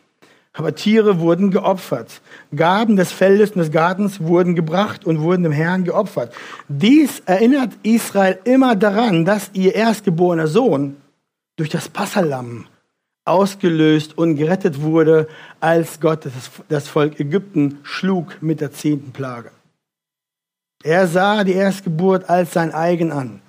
[0.53, 2.21] Aber Tiere wurden geopfert.
[2.55, 6.34] Gaben des Feldes und des Gartens wurden gebracht und wurden dem Herrn geopfert.
[6.69, 10.95] Dies erinnert Israel immer daran, dass ihr erstgeborener Sohn
[11.57, 12.65] durch das Passalam
[13.25, 15.27] ausgelöst und gerettet wurde,
[15.60, 16.27] als Gott
[16.69, 19.51] das Volk Ägypten schlug mit der zehnten Plage.
[20.84, 23.41] Er sah die Erstgeburt als sein eigen an.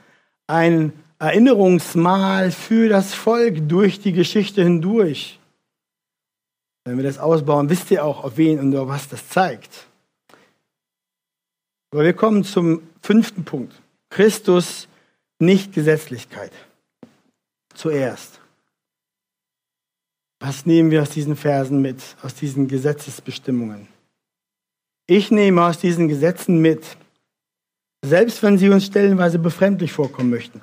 [0.47, 5.39] Ein Erinnerungsmal für das Volk durch die Geschichte hindurch.
[6.85, 9.87] Wenn wir das ausbauen, wisst ihr auch, auf wen und auf was das zeigt.
[11.93, 13.81] Aber wir kommen zum fünften Punkt.
[14.11, 14.89] Christus,
[15.39, 16.53] nicht Gesetzlichkeit.
[17.75, 18.42] Zuerst.
[20.45, 23.87] Was nehmen wir aus diesen Versen mit, aus diesen Gesetzesbestimmungen?
[25.07, 26.85] Ich nehme aus diesen Gesetzen mit,
[28.05, 30.61] selbst wenn sie uns stellenweise befremdlich vorkommen möchten.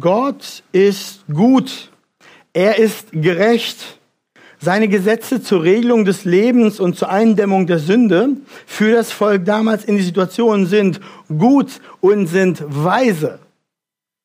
[0.00, 1.92] Gott ist gut.
[2.52, 4.00] Er ist gerecht.
[4.58, 8.30] Seine Gesetze zur Regelung des Lebens und zur Eindämmung der Sünde
[8.66, 13.38] für das Volk damals in die Situation sind gut und sind weise.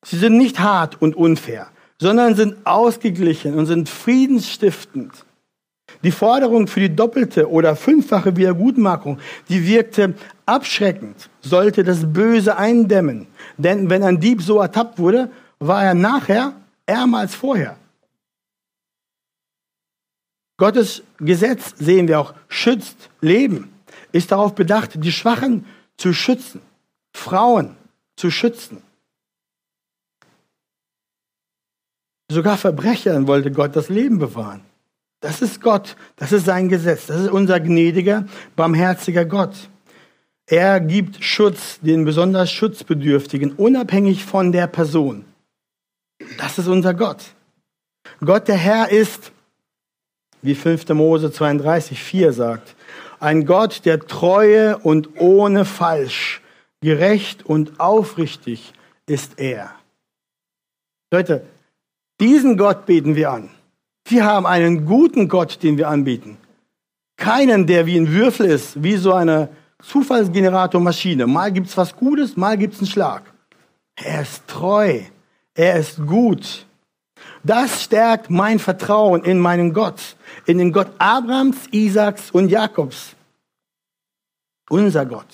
[0.04, 5.24] Sie sind nicht hart und unfair, sondern sind ausgeglichen und sind friedensstiftend.
[6.02, 13.26] Die Forderung für die doppelte oder fünffache Wiedergutmachung, die wirkte abschreckend, sollte das Böse eindämmen.
[13.56, 16.54] Denn wenn ein Dieb so ertappt wurde, war er nachher
[16.84, 17.76] ärmer als vorher.
[20.58, 23.72] Gottes Gesetz, sehen wir auch, schützt Leben,
[24.12, 26.62] ist darauf bedacht, die Schwachen zu schützen,
[27.14, 27.76] Frauen
[28.16, 28.82] zu schützen.
[32.30, 34.62] Sogar Verbrechern wollte Gott das Leben bewahren.
[35.20, 39.54] Das ist Gott, das ist sein Gesetz, das ist unser gnädiger, barmherziger Gott.
[40.46, 45.24] Er gibt Schutz den besonders Schutzbedürftigen, unabhängig von der Person.
[46.38, 47.24] Das ist unser Gott.
[48.20, 49.32] Gott der Herr ist
[50.42, 50.88] wie 5.
[50.90, 52.76] Mose 32, 4 sagt.
[53.18, 56.40] Ein Gott, der treue und ohne Falsch,
[56.80, 58.72] gerecht und aufrichtig
[59.06, 59.74] ist er.
[61.10, 61.42] Leute,
[62.20, 63.50] diesen Gott beten wir an.
[64.08, 66.38] Wir haben einen guten Gott, den wir anbieten.
[67.16, 69.48] Keinen, der wie ein Würfel ist, wie so eine
[69.82, 71.26] Zufallsgeneratormaschine.
[71.26, 73.22] Mal gibt's was Gutes, mal gibt's einen Schlag.
[73.96, 75.00] Er ist treu.
[75.54, 76.66] Er ist gut.
[77.42, 83.14] Das stärkt mein Vertrauen in meinen Gott, in den Gott Abrahams, Isaaks und Jakobs.
[84.68, 85.26] Unser Gott.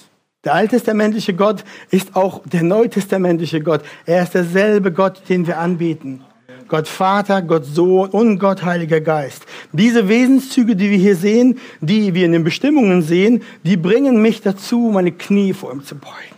[0.45, 3.83] Der alttestamentliche Gott ist auch der neutestamentliche Gott.
[4.07, 6.25] Er ist derselbe Gott, den wir anbieten.
[6.73, 9.45] Gott Vater, Gott Sohn und Gott Heiliger Geist.
[9.73, 14.41] Diese Wesenszüge, die wir hier sehen, die wir in den Bestimmungen sehen, die bringen mich
[14.41, 16.35] dazu, meine Knie vor ihm zu beugen.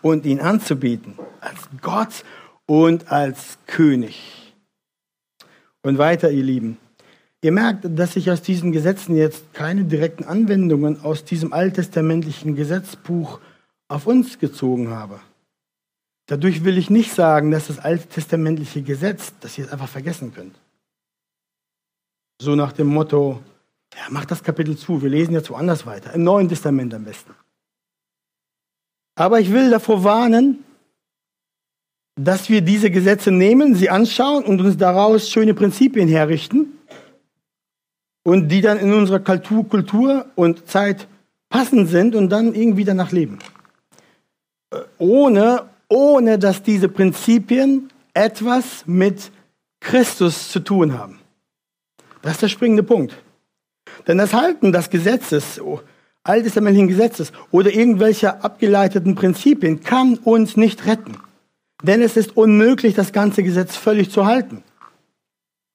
[0.00, 2.24] Und ihn anzubieten als Gott
[2.64, 4.54] und als König.
[5.82, 6.78] Und weiter, ihr Lieben.
[7.42, 13.40] Ihr merkt, dass ich aus diesen Gesetzen jetzt keine direkten Anwendungen aus diesem alttestamentlichen Gesetzbuch
[13.88, 15.20] auf uns gezogen habe.
[16.32, 20.56] Dadurch will ich nicht sagen, dass das alttestamentliche Gesetz, dass ihr es einfach vergessen könnt.
[22.40, 23.38] So nach dem Motto,
[23.94, 27.34] ja, macht das Kapitel zu, wir lesen jetzt woanders weiter, im Neuen Testament am besten.
[29.14, 30.64] Aber ich will davor warnen,
[32.18, 36.78] dass wir diese Gesetze nehmen, sie anschauen und uns daraus schöne Prinzipien herrichten
[38.22, 41.08] und die dann in unserer Kultur, Kultur und Zeit
[41.50, 43.38] passend sind und dann irgendwie danach leben.
[44.70, 49.30] Äh, ohne, ohne dass diese Prinzipien etwas mit
[49.80, 51.18] Christus zu tun haben.
[52.22, 53.14] Das ist der springende Punkt.
[54.06, 55.80] Denn das Halten des Gesetzes, oh,
[56.24, 61.18] alttestamentlichen Gesetzes oder irgendwelcher abgeleiteten Prinzipien kann uns nicht retten.
[61.82, 64.62] Denn es ist unmöglich, das ganze Gesetz völlig zu halten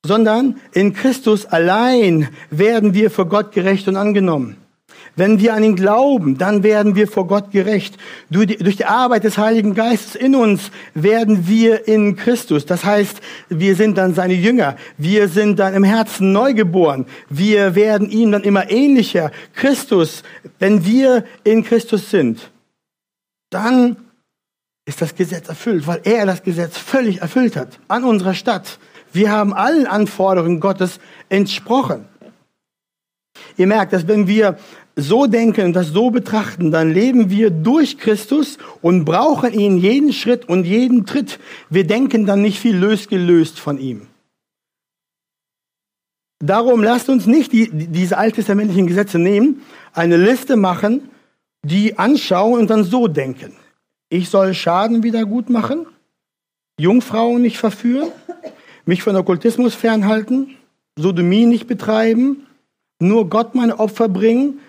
[0.07, 4.57] sondern in Christus allein werden wir vor Gott gerecht und angenommen.
[5.17, 7.97] Wenn wir an ihn glauben, dann werden wir vor Gott gerecht.
[8.29, 12.67] Durch die, Arbeit des Heiligen Geistes in uns werden wir in Christus.
[12.67, 14.77] Das heißt, wir sind dann seine Jünger.
[14.97, 17.07] Wir sind dann im Herzen neugeboren.
[17.29, 19.31] Wir werden ihm dann immer ähnlicher.
[19.55, 20.21] Christus,
[20.59, 22.51] wenn wir in Christus sind,
[23.49, 23.97] dann
[24.85, 28.77] ist das Gesetz erfüllt, weil er das Gesetz völlig erfüllt hat an unserer Stadt.
[29.11, 30.99] Wir haben allen Anforderungen Gottes
[31.29, 32.05] entsprochen.
[33.57, 34.57] Ihr merkt, dass wenn wir
[34.97, 40.49] so denken das so betrachten, dann leben wir durch Christus und brauchen ihn jeden Schritt
[40.49, 41.39] und jeden Tritt.
[41.69, 44.07] Wir denken dann nicht viel losgelöst von ihm.
[46.39, 49.61] Darum lasst uns nicht die, diese alttestamentlichen Gesetze nehmen,
[49.93, 51.09] eine Liste machen,
[51.63, 53.53] die anschauen und dann so denken.
[54.09, 55.85] Ich soll Schaden wieder gut machen,
[56.79, 58.09] Jungfrauen nicht verführen,
[58.85, 60.55] mich von Okkultismus fernhalten,
[60.97, 62.47] Sodomie nicht betreiben,
[62.99, 64.59] nur Gott meine Opfer bringen,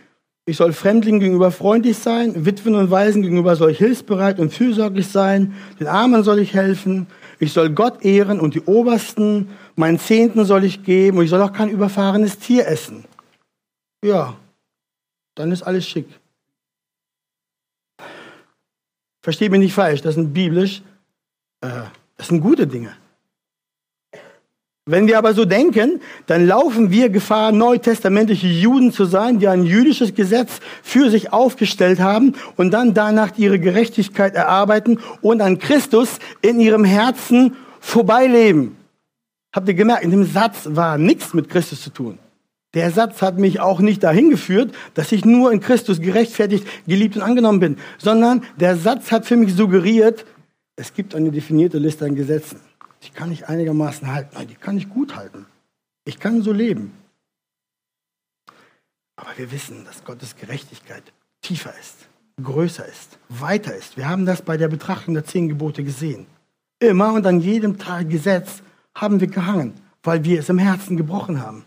[0.49, 5.09] ich soll Fremdlingen gegenüber freundlich sein, Witwen und Waisen gegenüber soll ich hilfsbereit und fürsorglich
[5.09, 7.07] sein, den Armen soll ich helfen,
[7.39, 11.43] ich soll Gott ehren und die Obersten, meinen Zehnten soll ich geben und ich soll
[11.43, 13.05] auch kein überfahrenes Tier essen.
[14.03, 14.37] Ja,
[15.35, 16.09] dann ist alles schick.
[19.21, 20.81] Versteht mich nicht falsch, das sind biblisch,
[21.61, 21.83] äh,
[22.17, 22.97] das sind gute Dinge.
[24.91, 29.65] Wenn wir aber so denken, dann laufen wir Gefahr, neutestamentliche Juden zu sein, die ein
[29.65, 36.21] jüdisches Gesetz für sich aufgestellt haben und dann danach ihre Gerechtigkeit erarbeiten und an Christus
[36.41, 38.79] in ihrem Herzen vorbeileben.
[39.55, 42.19] Habt ihr gemerkt, in dem Satz war nichts mit Christus zu tun.
[42.73, 47.17] Der Satz hat mich auch nicht dahin geführt, dass ich nur in Christus gerechtfertigt, geliebt
[47.17, 50.25] und angenommen bin, sondern der Satz hat für mich suggeriert,
[50.77, 52.68] es gibt eine definierte Liste an Gesetzen
[53.03, 54.31] die kann ich einigermaßen halten.
[54.35, 55.47] Nein, die kann ich gut halten.
[56.05, 56.93] Ich kann so leben.
[59.17, 61.03] Aber wir wissen, dass Gottes Gerechtigkeit
[61.43, 62.09] tiefer ist,
[62.43, 63.97] größer ist, weiter ist.
[63.97, 66.27] Wir haben das bei der Betrachtung der zehn Gebote gesehen.
[66.79, 68.63] Immer und an jedem Tag Gesetz
[68.95, 71.65] haben wir gehangen, weil wir es im Herzen gebrochen haben.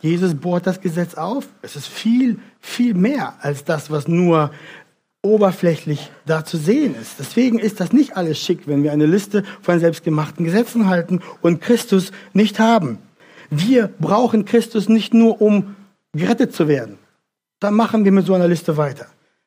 [0.00, 1.48] Jesus bohrt das Gesetz auf.
[1.60, 4.52] Es ist viel, viel mehr als das, was nur
[5.22, 7.18] oberflächlich da zu sehen ist.
[7.18, 11.60] Deswegen ist das nicht alles schick, wenn wir eine Liste von selbstgemachten Gesetzen halten und
[11.60, 12.98] Christus nicht haben.
[13.50, 15.74] Wir brauchen Christus nicht nur, um
[16.12, 16.98] gerettet zu werden.
[17.60, 19.06] Dann machen wir mit so einer Liste weiter.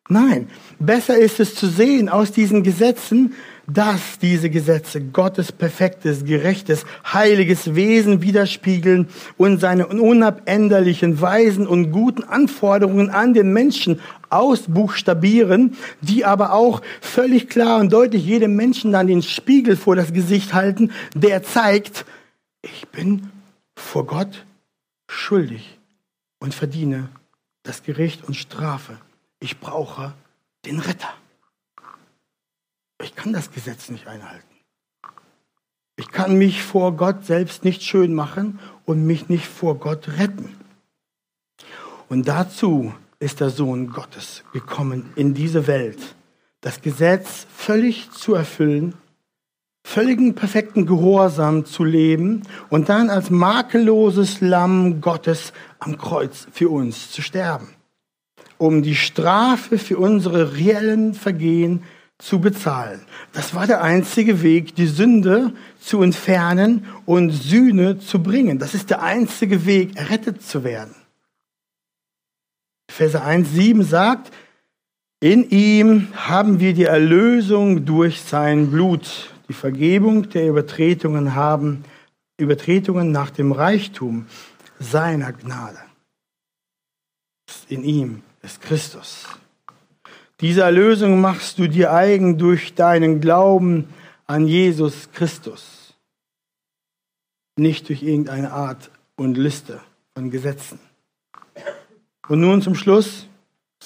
[0.09, 3.33] Nein, besser ist es zu sehen aus diesen Gesetzen,
[3.73, 12.23] dass diese Gesetze Gottes perfektes, gerechtes, heiliges Wesen widerspiegeln und seine unabänderlichen, weisen und guten
[12.23, 19.07] Anforderungen an den Menschen ausbuchstabieren, die aber auch völlig klar und deutlich jedem Menschen dann
[19.07, 22.05] den Spiegel vor das Gesicht halten, der zeigt,
[22.61, 23.29] ich bin
[23.75, 24.45] vor Gott
[25.09, 25.77] schuldig
[26.39, 27.09] und verdiene
[27.63, 28.97] das Gericht und Strafe.
[29.39, 30.13] Ich brauche
[30.65, 31.13] den Retter.
[33.03, 34.45] Ich kann das Gesetz nicht einhalten.
[35.95, 40.55] Ich kann mich vor Gott selbst nicht schön machen und mich nicht vor Gott retten.
[42.09, 46.15] Und dazu ist der Sohn Gottes gekommen in diese Welt,
[46.61, 48.95] das Gesetz völlig zu erfüllen,
[49.83, 57.11] völligen perfekten Gehorsam zu leben und dann als makelloses Lamm Gottes am Kreuz für uns
[57.11, 57.69] zu sterben,
[58.57, 62.00] um die Strafe für unsere reellen Vergehen zu
[62.39, 63.01] bezahlen.
[63.33, 68.59] Das war der einzige Weg, die Sünde zu entfernen und Sühne zu bringen.
[68.59, 70.93] Das ist der einzige Weg, errettet zu werden.
[72.89, 74.31] Verse 1,7 sagt,
[75.19, 81.83] in ihm haben wir die Erlösung durch sein Blut, die Vergebung der Übertretungen haben,
[82.37, 84.27] Übertretungen nach dem Reichtum
[84.79, 85.79] seiner Gnade.
[87.67, 89.27] In ihm ist Christus.
[90.41, 93.87] Diese Erlösung machst du dir eigen durch deinen Glauben
[94.25, 95.93] an Jesus Christus,
[97.55, 99.81] nicht durch irgendeine Art und Liste
[100.15, 100.79] von Gesetzen.
[102.27, 103.27] Und nun zum Schluss,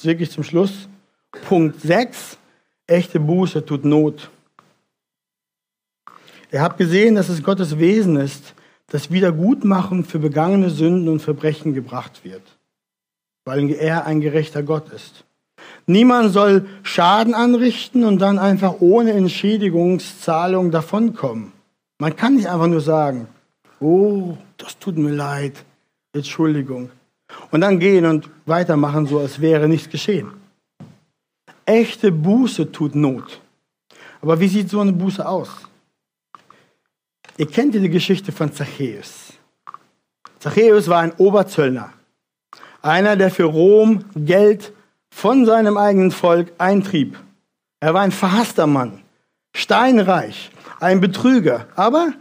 [0.02, 0.88] wirklich zum Schluss,
[1.46, 2.38] Punkt 6,
[2.88, 4.30] echte Buße tut Not.
[6.54, 8.54] Ihr habt gesehen, dass es Gottes Wesen ist,
[8.88, 12.44] dass Wiedergutmachung für begangene Sünden und Verbrechen gebracht wird,
[13.44, 15.25] weil er ein gerechter Gott ist.
[15.88, 21.52] Niemand soll Schaden anrichten und dann einfach ohne Entschädigungszahlung davonkommen.
[22.00, 23.28] Man kann nicht einfach nur sagen,
[23.80, 25.64] oh, das tut mir leid,
[26.14, 26.90] Entschuldigung.
[27.52, 30.28] Und dann gehen und weitermachen, so als wäre nichts geschehen.
[31.66, 33.42] Echte Buße tut Not.
[34.22, 35.50] Aber wie sieht so eine Buße aus?
[37.38, 39.34] Ihr kennt die Geschichte von Zachäus.
[40.40, 41.92] Zachäus war ein Oberzöllner.
[42.82, 44.72] Einer, der für Rom Geld
[45.16, 47.18] von seinem eigenen Volk eintrieb.
[47.80, 49.00] Er war ein verhasster Mann,
[49.56, 50.52] steinreich,
[50.82, 52.12] ein Betrüger, aber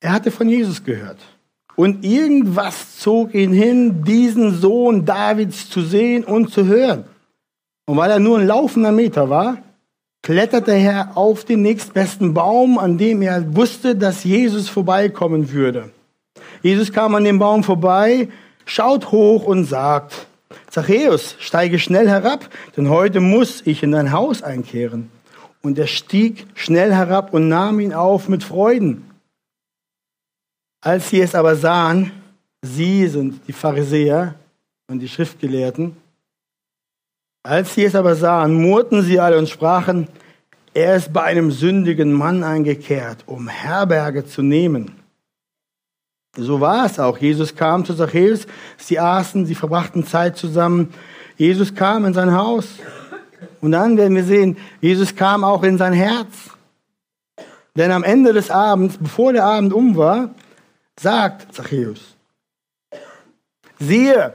[0.00, 1.16] er hatte von Jesus gehört.
[1.76, 7.04] Und irgendwas zog ihn hin, diesen Sohn Davids zu sehen und zu hören.
[7.86, 9.56] Und weil er nur ein laufender Meter war,
[10.22, 15.90] kletterte er auf den nächstbesten Baum, an dem er wusste, dass Jesus vorbeikommen würde.
[16.60, 18.28] Jesus kam an dem Baum vorbei,
[18.66, 20.26] schaut hoch und sagt,
[20.70, 25.10] Zachäus, steige schnell herab, denn heute muss ich in dein Haus einkehren.
[25.62, 29.10] Und er stieg schnell herab und nahm ihn auf mit Freuden.
[30.82, 32.12] Als sie es aber sahen,
[32.60, 34.34] sie sind die Pharisäer
[34.88, 35.96] und die Schriftgelehrten,
[37.42, 40.08] als sie es aber sahen, murrten sie alle und sprachen,
[40.72, 45.03] er ist bei einem sündigen Mann eingekehrt, um Herberge zu nehmen.
[46.36, 47.18] So war es auch.
[47.18, 50.92] Jesus kam zu Zachäus, sie aßen, sie verbrachten Zeit zusammen.
[51.36, 52.66] Jesus kam in sein Haus.
[53.60, 56.50] Und dann werden wir sehen, Jesus kam auch in sein Herz.
[57.76, 60.34] Denn am Ende des Abends, bevor der Abend um war,
[60.98, 62.16] sagt Zachäus,
[63.78, 64.34] siehe,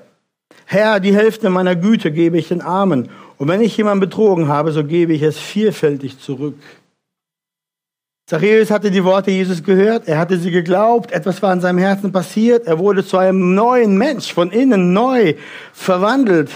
[0.66, 3.10] Herr, die Hälfte meiner Güte gebe ich den Armen.
[3.38, 6.56] Und wenn ich jemanden betrogen habe, so gebe ich es vielfältig zurück.
[8.30, 12.12] Zachäus hatte die Worte Jesus gehört, er hatte sie geglaubt, etwas war in seinem Herzen
[12.12, 15.34] passiert, er wurde zu einem neuen Mensch, von innen neu
[15.74, 16.52] verwandelt.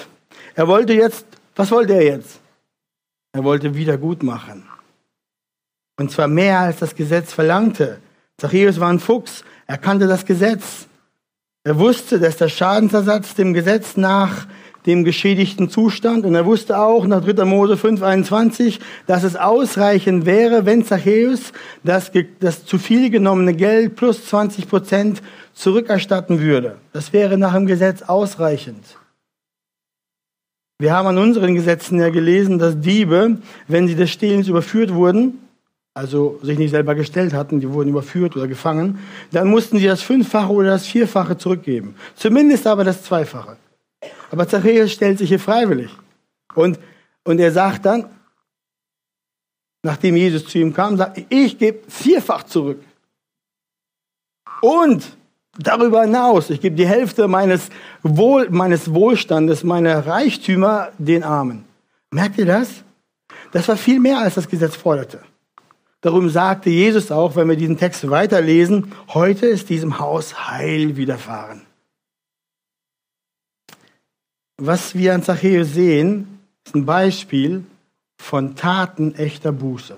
[0.53, 2.41] Er wollte jetzt, was wollte er jetzt?
[3.31, 4.69] Er wollte wieder gut machen.
[5.97, 7.97] Und zwar mehr als das Gesetz verlangte.
[8.37, 10.85] Zachäus war ein Fuchs, er kannte das Gesetz.
[11.63, 14.45] Er wusste, dass der Schadensersatz dem Gesetz nach
[14.85, 16.25] dem geschädigten Zustand.
[16.25, 17.45] Und er wusste auch nach 3.
[17.45, 21.53] Mose 5,21, dass es ausreichend wäre, wenn Zachäus
[21.83, 25.21] das, das zu viel genommene Geld plus 20 Prozent
[25.53, 26.77] zurückerstatten würde.
[26.91, 28.83] Das wäre nach dem Gesetz ausreichend.
[30.79, 35.39] Wir haben an unseren Gesetzen ja gelesen, dass Diebe, wenn sie des Stehlens überführt wurden,
[35.93, 38.99] also sich nicht selber gestellt hatten, die wurden überführt oder gefangen,
[39.31, 41.95] dann mussten sie das Fünffache oder das Vierfache zurückgeben.
[42.15, 43.57] Zumindest aber das Zweifache.
[44.33, 45.91] Aber Zachäus stellt sich hier freiwillig.
[46.55, 46.79] Und,
[47.23, 48.09] und er sagt dann,
[49.83, 52.83] nachdem Jesus zu ihm kam, sagt, ich gebe vierfach zurück.
[54.59, 55.15] Und
[55.59, 57.69] darüber hinaus, ich gebe die Hälfte meines,
[58.01, 61.65] Wohl, meines Wohlstandes, meiner Reichtümer den Armen.
[62.09, 62.83] Merkt ihr das?
[63.51, 65.19] Das war viel mehr, als das Gesetz forderte.
[66.01, 71.61] Darum sagte Jesus auch, wenn wir diesen Text weiterlesen, heute ist diesem Haus Heil widerfahren.
[74.65, 77.65] Was wir an Zachäus sehen, ist ein Beispiel
[78.15, 79.97] von Taten echter Buße.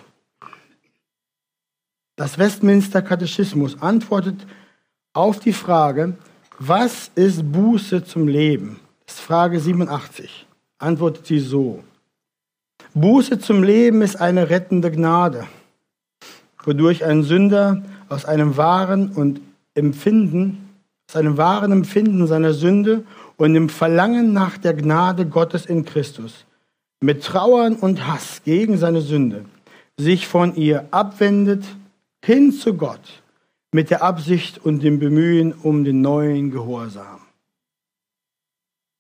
[2.16, 4.48] Das Westminster Katechismus antwortet
[5.14, 6.18] auf die Frage,
[6.58, 8.80] was ist Buße zum Leben?
[9.06, 10.48] Das ist Frage 87.
[10.80, 11.84] Antwortet sie so.
[12.96, 15.46] Buße zum Leben ist eine rettende Gnade,
[16.64, 19.42] wodurch ein Sünder aus einem wahren und
[19.76, 20.72] Empfinden,
[21.08, 23.04] aus einem wahren Empfinden seiner Sünde
[23.38, 26.46] und im Verlangen nach der Gnade Gottes in Christus,
[27.02, 29.46] mit Trauern und Hass gegen seine Sünde,
[29.98, 31.64] sich von ihr abwendet
[32.24, 33.22] hin zu Gott
[33.72, 37.20] mit der Absicht und dem Bemühen um den neuen Gehorsam.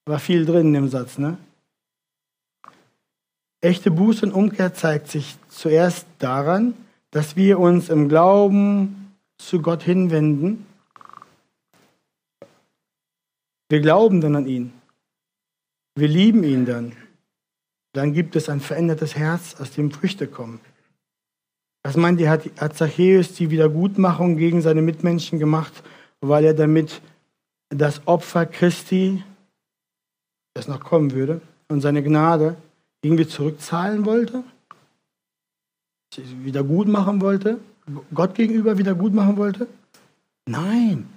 [0.06, 1.38] War viel drin im Satz, ne?
[3.62, 6.76] Echte Buße und Umkehr zeigt sich zuerst daran,
[7.10, 10.66] dass wir uns im Glauben zu Gott hinwenden.
[13.70, 14.74] Wir glauben dann an ihn.
[15.96, 16.94] Wir lieben ihn dann.
[17.94, 20.60] Dann gibt es ein verändertes Herz, aus dem Früchte kommen.
[21.84, 25.84] Was meint ihr, hat, hat Zachäus die Wiedergutmachung gegen seine Mitmenschen gemacht,
[26.20, 27.02] weil er damit
[27.70, 29.24] das Opfer Christi,
[30.54, 32.58] das noch kommen würde, und seine Gnade
[33.02, 34.44] irgendwie zurückzahlen wollte?
[36.44, 37.60] Wieder gut machen wollte?
[38.14, 39.68] Gott gegenüber wieder gut machen wollte?
[40.48, 41.08] Nein.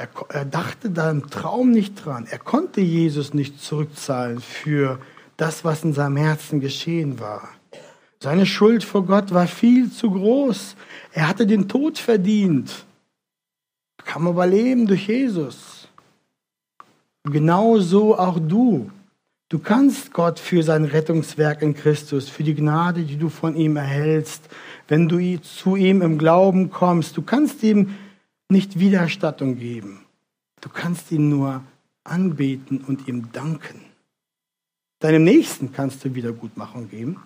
[0.00, 2.26] Er, er dachte da im Traum nicht dran.
[2.30, 4.98] Er konnte Jesus nicht zurückzahlen für
[5.36, 7.50] das, was in seinem Herzen geschehen war.
[8.18, 10.74] Seine Schuld vor Gott war viel zu groß.
[11.12, 12.86] Er hatte den Tod verdient.
[14.02, 15.88] Kann man überleben durch Jesus.
[17.24, 18.90] Genauso auch du.
[19.50, 23.76] Du kannst Gott für sein Rettungswerk in Christus, für die Gnade, die du von ihm
[23.76, 24.44] erhältst,
[24.88, 27.96] wenn du zu ihm im Glauben kommst, du kannst ihm
[28.50, 30.04] nicht Widerstattung geben.
[30.60, 31.64] Du kannst ihn nur
[32.04, 33.80] anbeten und ihm danken.
[34.98, 37.20] Deinem Nächsten kannst du Wiedergutmachung geben.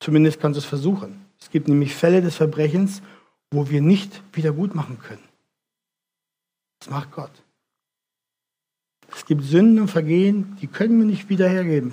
[0.00, 1.24] Zumindest kannst du es versuchen.
[1.40, 3.02] Es gibt nämlich Fälle des Verbrechens,
[3.50, 5.22] wo wir nicht Wiedergutmachen können.
[6.80, 7.32] Das macht Gott.
[9.14, 11.92] Es gibt Sünden und Vergehen, die können wir nicht wieder hergeben.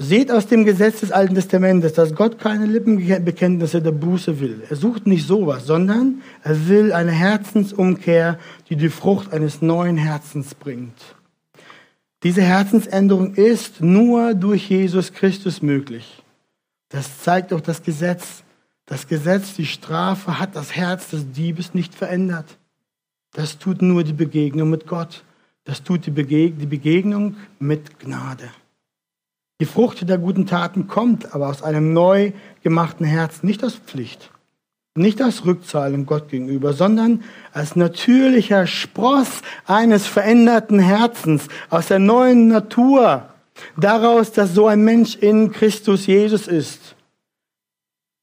[0.00, 4.62] Seht aus dem Gesetz des Alten Testamentes, dass Gott keine Lippenbekenntnisse der Buße will.
[4.70, 8.38] Er sucht nicht sowas, sondern er will eine Herzensumkehr,
[8.68, 11.16] die die Frucht eines neuen Herzens bringt.
[12.22, 16.22] Diese Herzensänderung ist nur durch Jesus Christus möglich.
[16.90, 18.44] Das zeigt auch das Gesetz.
[18.86, 22.58] Das Gesetz, die Strafe, hat das Herz des Diebes nicht verändert.
[23.32, 25.24] Das tut nur die Begegnung mit Gott.
[25.64, 28.48] Das tut die, Begeg die Begegnung mit Gnade.
[29.60, 32.32] Die Frucht der guten Taten kommt aber aus einem neu
[32.62, 34.30] gemachten Herzen, nicht aus Pflicht,
[34.94, 42.46] nicht aus Rückzahlung Gott gegenüber, sondern als natürlicher Spross eines veränderten Herzens, aus der neuen
[42.46, 43.30] Natur,
[43.76, 46.94] daraus, dass so ein Mensch in Christus Jesus ist.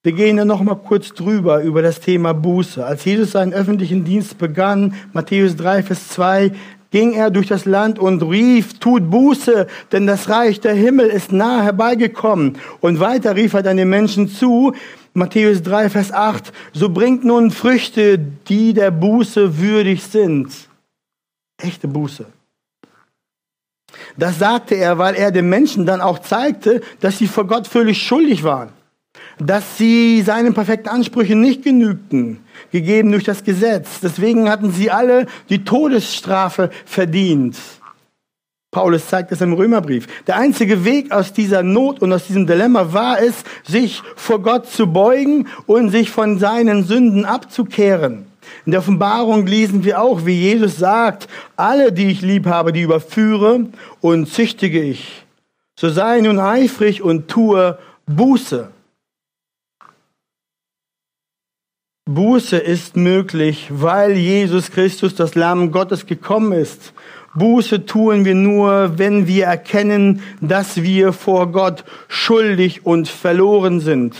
[0.03, 2.85] Wir gehen dann noch mal kurz drüber über das Thema Buße.
[2.85, 6.51] Als Jesus seinen öffentlichen Dienst begann, Matthäus 3, Vers 2,
[6.95, 11.33] ging er durch das Land und rief, tut Buße, denn das Reich der Himmel ist
[11.33, 12.57] nahe herbeigekommen.
[12.79, 14.73] Und weiter rief er dann den Menschen zu,
[15.13, 20.53] Matthäus 3, Vers 8, so bringt nun Früchte, die der Buße würdig sind.
[21.61, 22.27] Echte Buße.
[24.15, 28.01] Das sagte er, weil er den Menschen dann auch zeigte, dass sie vor Gott völlig
[28.01, 28.69] schuldig waren
[29.37, 32.39] dass sie seinen perfekten Ansprüchen nicht genügten,
[32.71, 33.99] gegeben durch das Gesetz.
[34.01, 37.57] Deswegen hatten sie alle die Todesstrafe verdient.
[38.75, 40.05] Paulus zeigt es im Römerbrief.
[40.27, 44.67] Der einzige Weg aus dieser Not und aus diesem Dilemma war es, sich vor Gott
[44.67, 48.25] zu beugen und sich von seinen Sünden abzukehren.
[48.65, 52.81] In der Offenbarung lesen wir auch, wie Jesus sagt, alle, die ich lieb habe, die
[52.81, 53.67] überführe
[54.01, 55.23] und züchtige ich.
[55.79, 57.77] So sei nun eifrig und tue
[58.07, 58.69] Buße.
[62.07, 66.93] Buße ist möglich, weil Jesus Christus, das Lamm Gottes, gekommen ist.
[67.33, 74.15] Buße tun wir nur, wenn wir erkennen, dass wir vor Gott schuldig und verloren sind.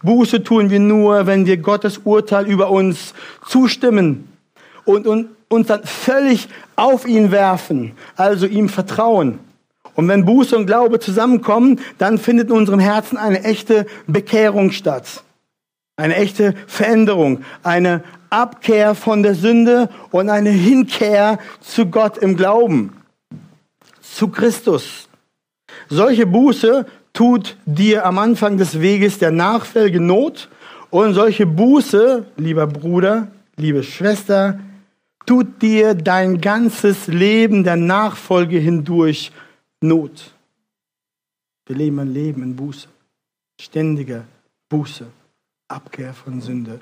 [0.00, 3.12] Buße tun wir nur, wenn wir Gottes Urteil über uns
[3.46, 4.32] zustimmen
[4.86, 5.06] und,
[5.48, 9.38] uns dann völlig auf ihn werfen, also ihm vertrauen.
[9.94, 15.24] Und wenn Buße und Glaube zusammenkommen, dann findet in unserem Herzen eine echte Bekehrung statt.
[15.98, 22.92] Eine echte Veränderung, eine Abkehr von der Sünde und eine Hinkehr zu Gott im Glauben,
[24.00, 25.08] zu Christus.
[25.88, 30.48] Solche Buße tut dir am Anfang des Weges der Nachfolge Not
[30.90, 33.26] und solche Buße, lieber Bruder,
[33.56, 34.60] liebe Schwester,
[35.26, 39.32] tut dir dein ganzes Leben der Nachfolge hindurch
[39.80, 40.32] Not.
[41.66, 42.86] Wir leben ein Leben in Buße,
[43.60, 44.22] ständiger
[44.68, 45.06] Buße.
[45.68, 46.80] Abkehr von Sünde,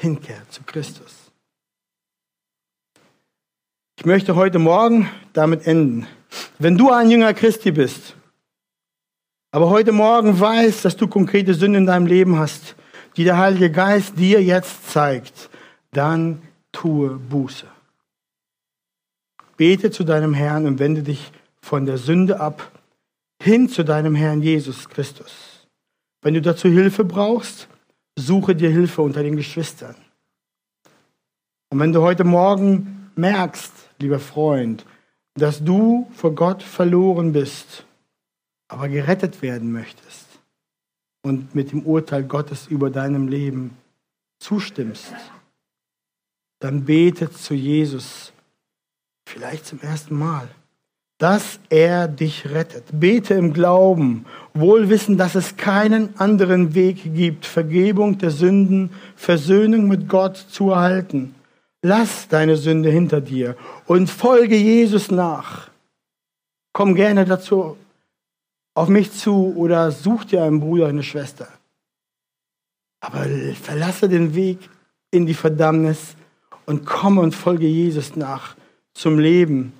[0.00, 1.30] Hinkehr zu Christus.
[3.98, 6.06] Ich möchte heute Morgen damit enden.
[6.58, 8.14] Wenn du ein Jünger Christi bist,
[9.50, 12.76] aber heute Morgen weißt, dass du konkrete Sünde in deinem Leben hast,
[13.16, 15.50] die der Heilige Geist dir jetzt zeigt,
[15.90, 16.40] dann
[16.72, 17.66] tue Buße.
[19.56, 22.70] Bete zu deinem Herrn und wende dich von der Sünde ab
[23.42, 25.66] hin zu deinem Herrn Jesus Christus.
[26.22, 27.68] Wenn du dazu Hilfe brauchst,
[28.16, 29.96] suche dir Hilfe unter den Geschwistern.
[31.70, 34.84] Und wenn du heute Morgen merkst, lieber Freund,
[35.34, 37.86] dass du vor Gott verloren bist,
[38.68, 40.26] aber gerettet werden möchtest
[41.22, 43.76] und mit dem Urteil Gottes über deinem Leben
[44.38, 45.14] zustimmst,
[46.60, 48.32] dann bete zu Jesus,
[49.26, 50.48] vielleicht zum ersten Mal,
[51.20, 52.84] dass er dich rettet.
[52.92, 59.86] Bete im Glauben, wohl wissen, dass es keinen anderen Weg gibt, Vergebung der Sünden, Versöhnung
[59.86, 61.34] mit Gott zu erhalten.
[61.82, 63.54] Lass deine Sünde hinter dir
[63.86, 65.68] und folge Jesus nach.
[66.72, 67.76] Komm gerne dazu
[68.74, 71.48] auf mich zu oder such dir einen Bruder, eine Schwester.
[73.00, 73.26] Aber
[73.62, 74.70] verlasse den Weg
[75.10, 76.16] in die Verdammnis
[76.64, 78.56] und komme und folge Jesus nach
[78.94, 79.74] zum Leben.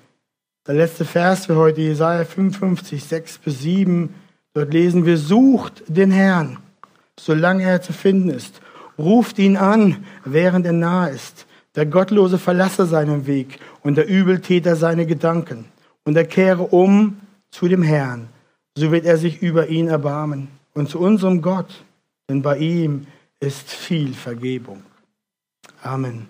[0.67, 4.13] Der letzte Vers für heute, Jesaja 55, 6 bis 7.
[4.53, 6.57] Dort lesen wir, sucht den Herrn,
[7.19, 8.61] solange er zu finden ist.
[8.97, 11.47] Ruft ihn an, während er nahe ist.
[11.75, 15.65] Der Gottlose verlasse seinen Weg und der Übeltäter seine Gedanken.
[16.03, 18.27] Und er kehre um zu dem Herrn
[18.77, 21.83] so wird er sich über ihn erbarmen und zu unserem Gott,
[22.29, 23.07] denn bei ihm
[23.39, 24.83] ist viel Vergebung.
[25.81, 26.27] Amen.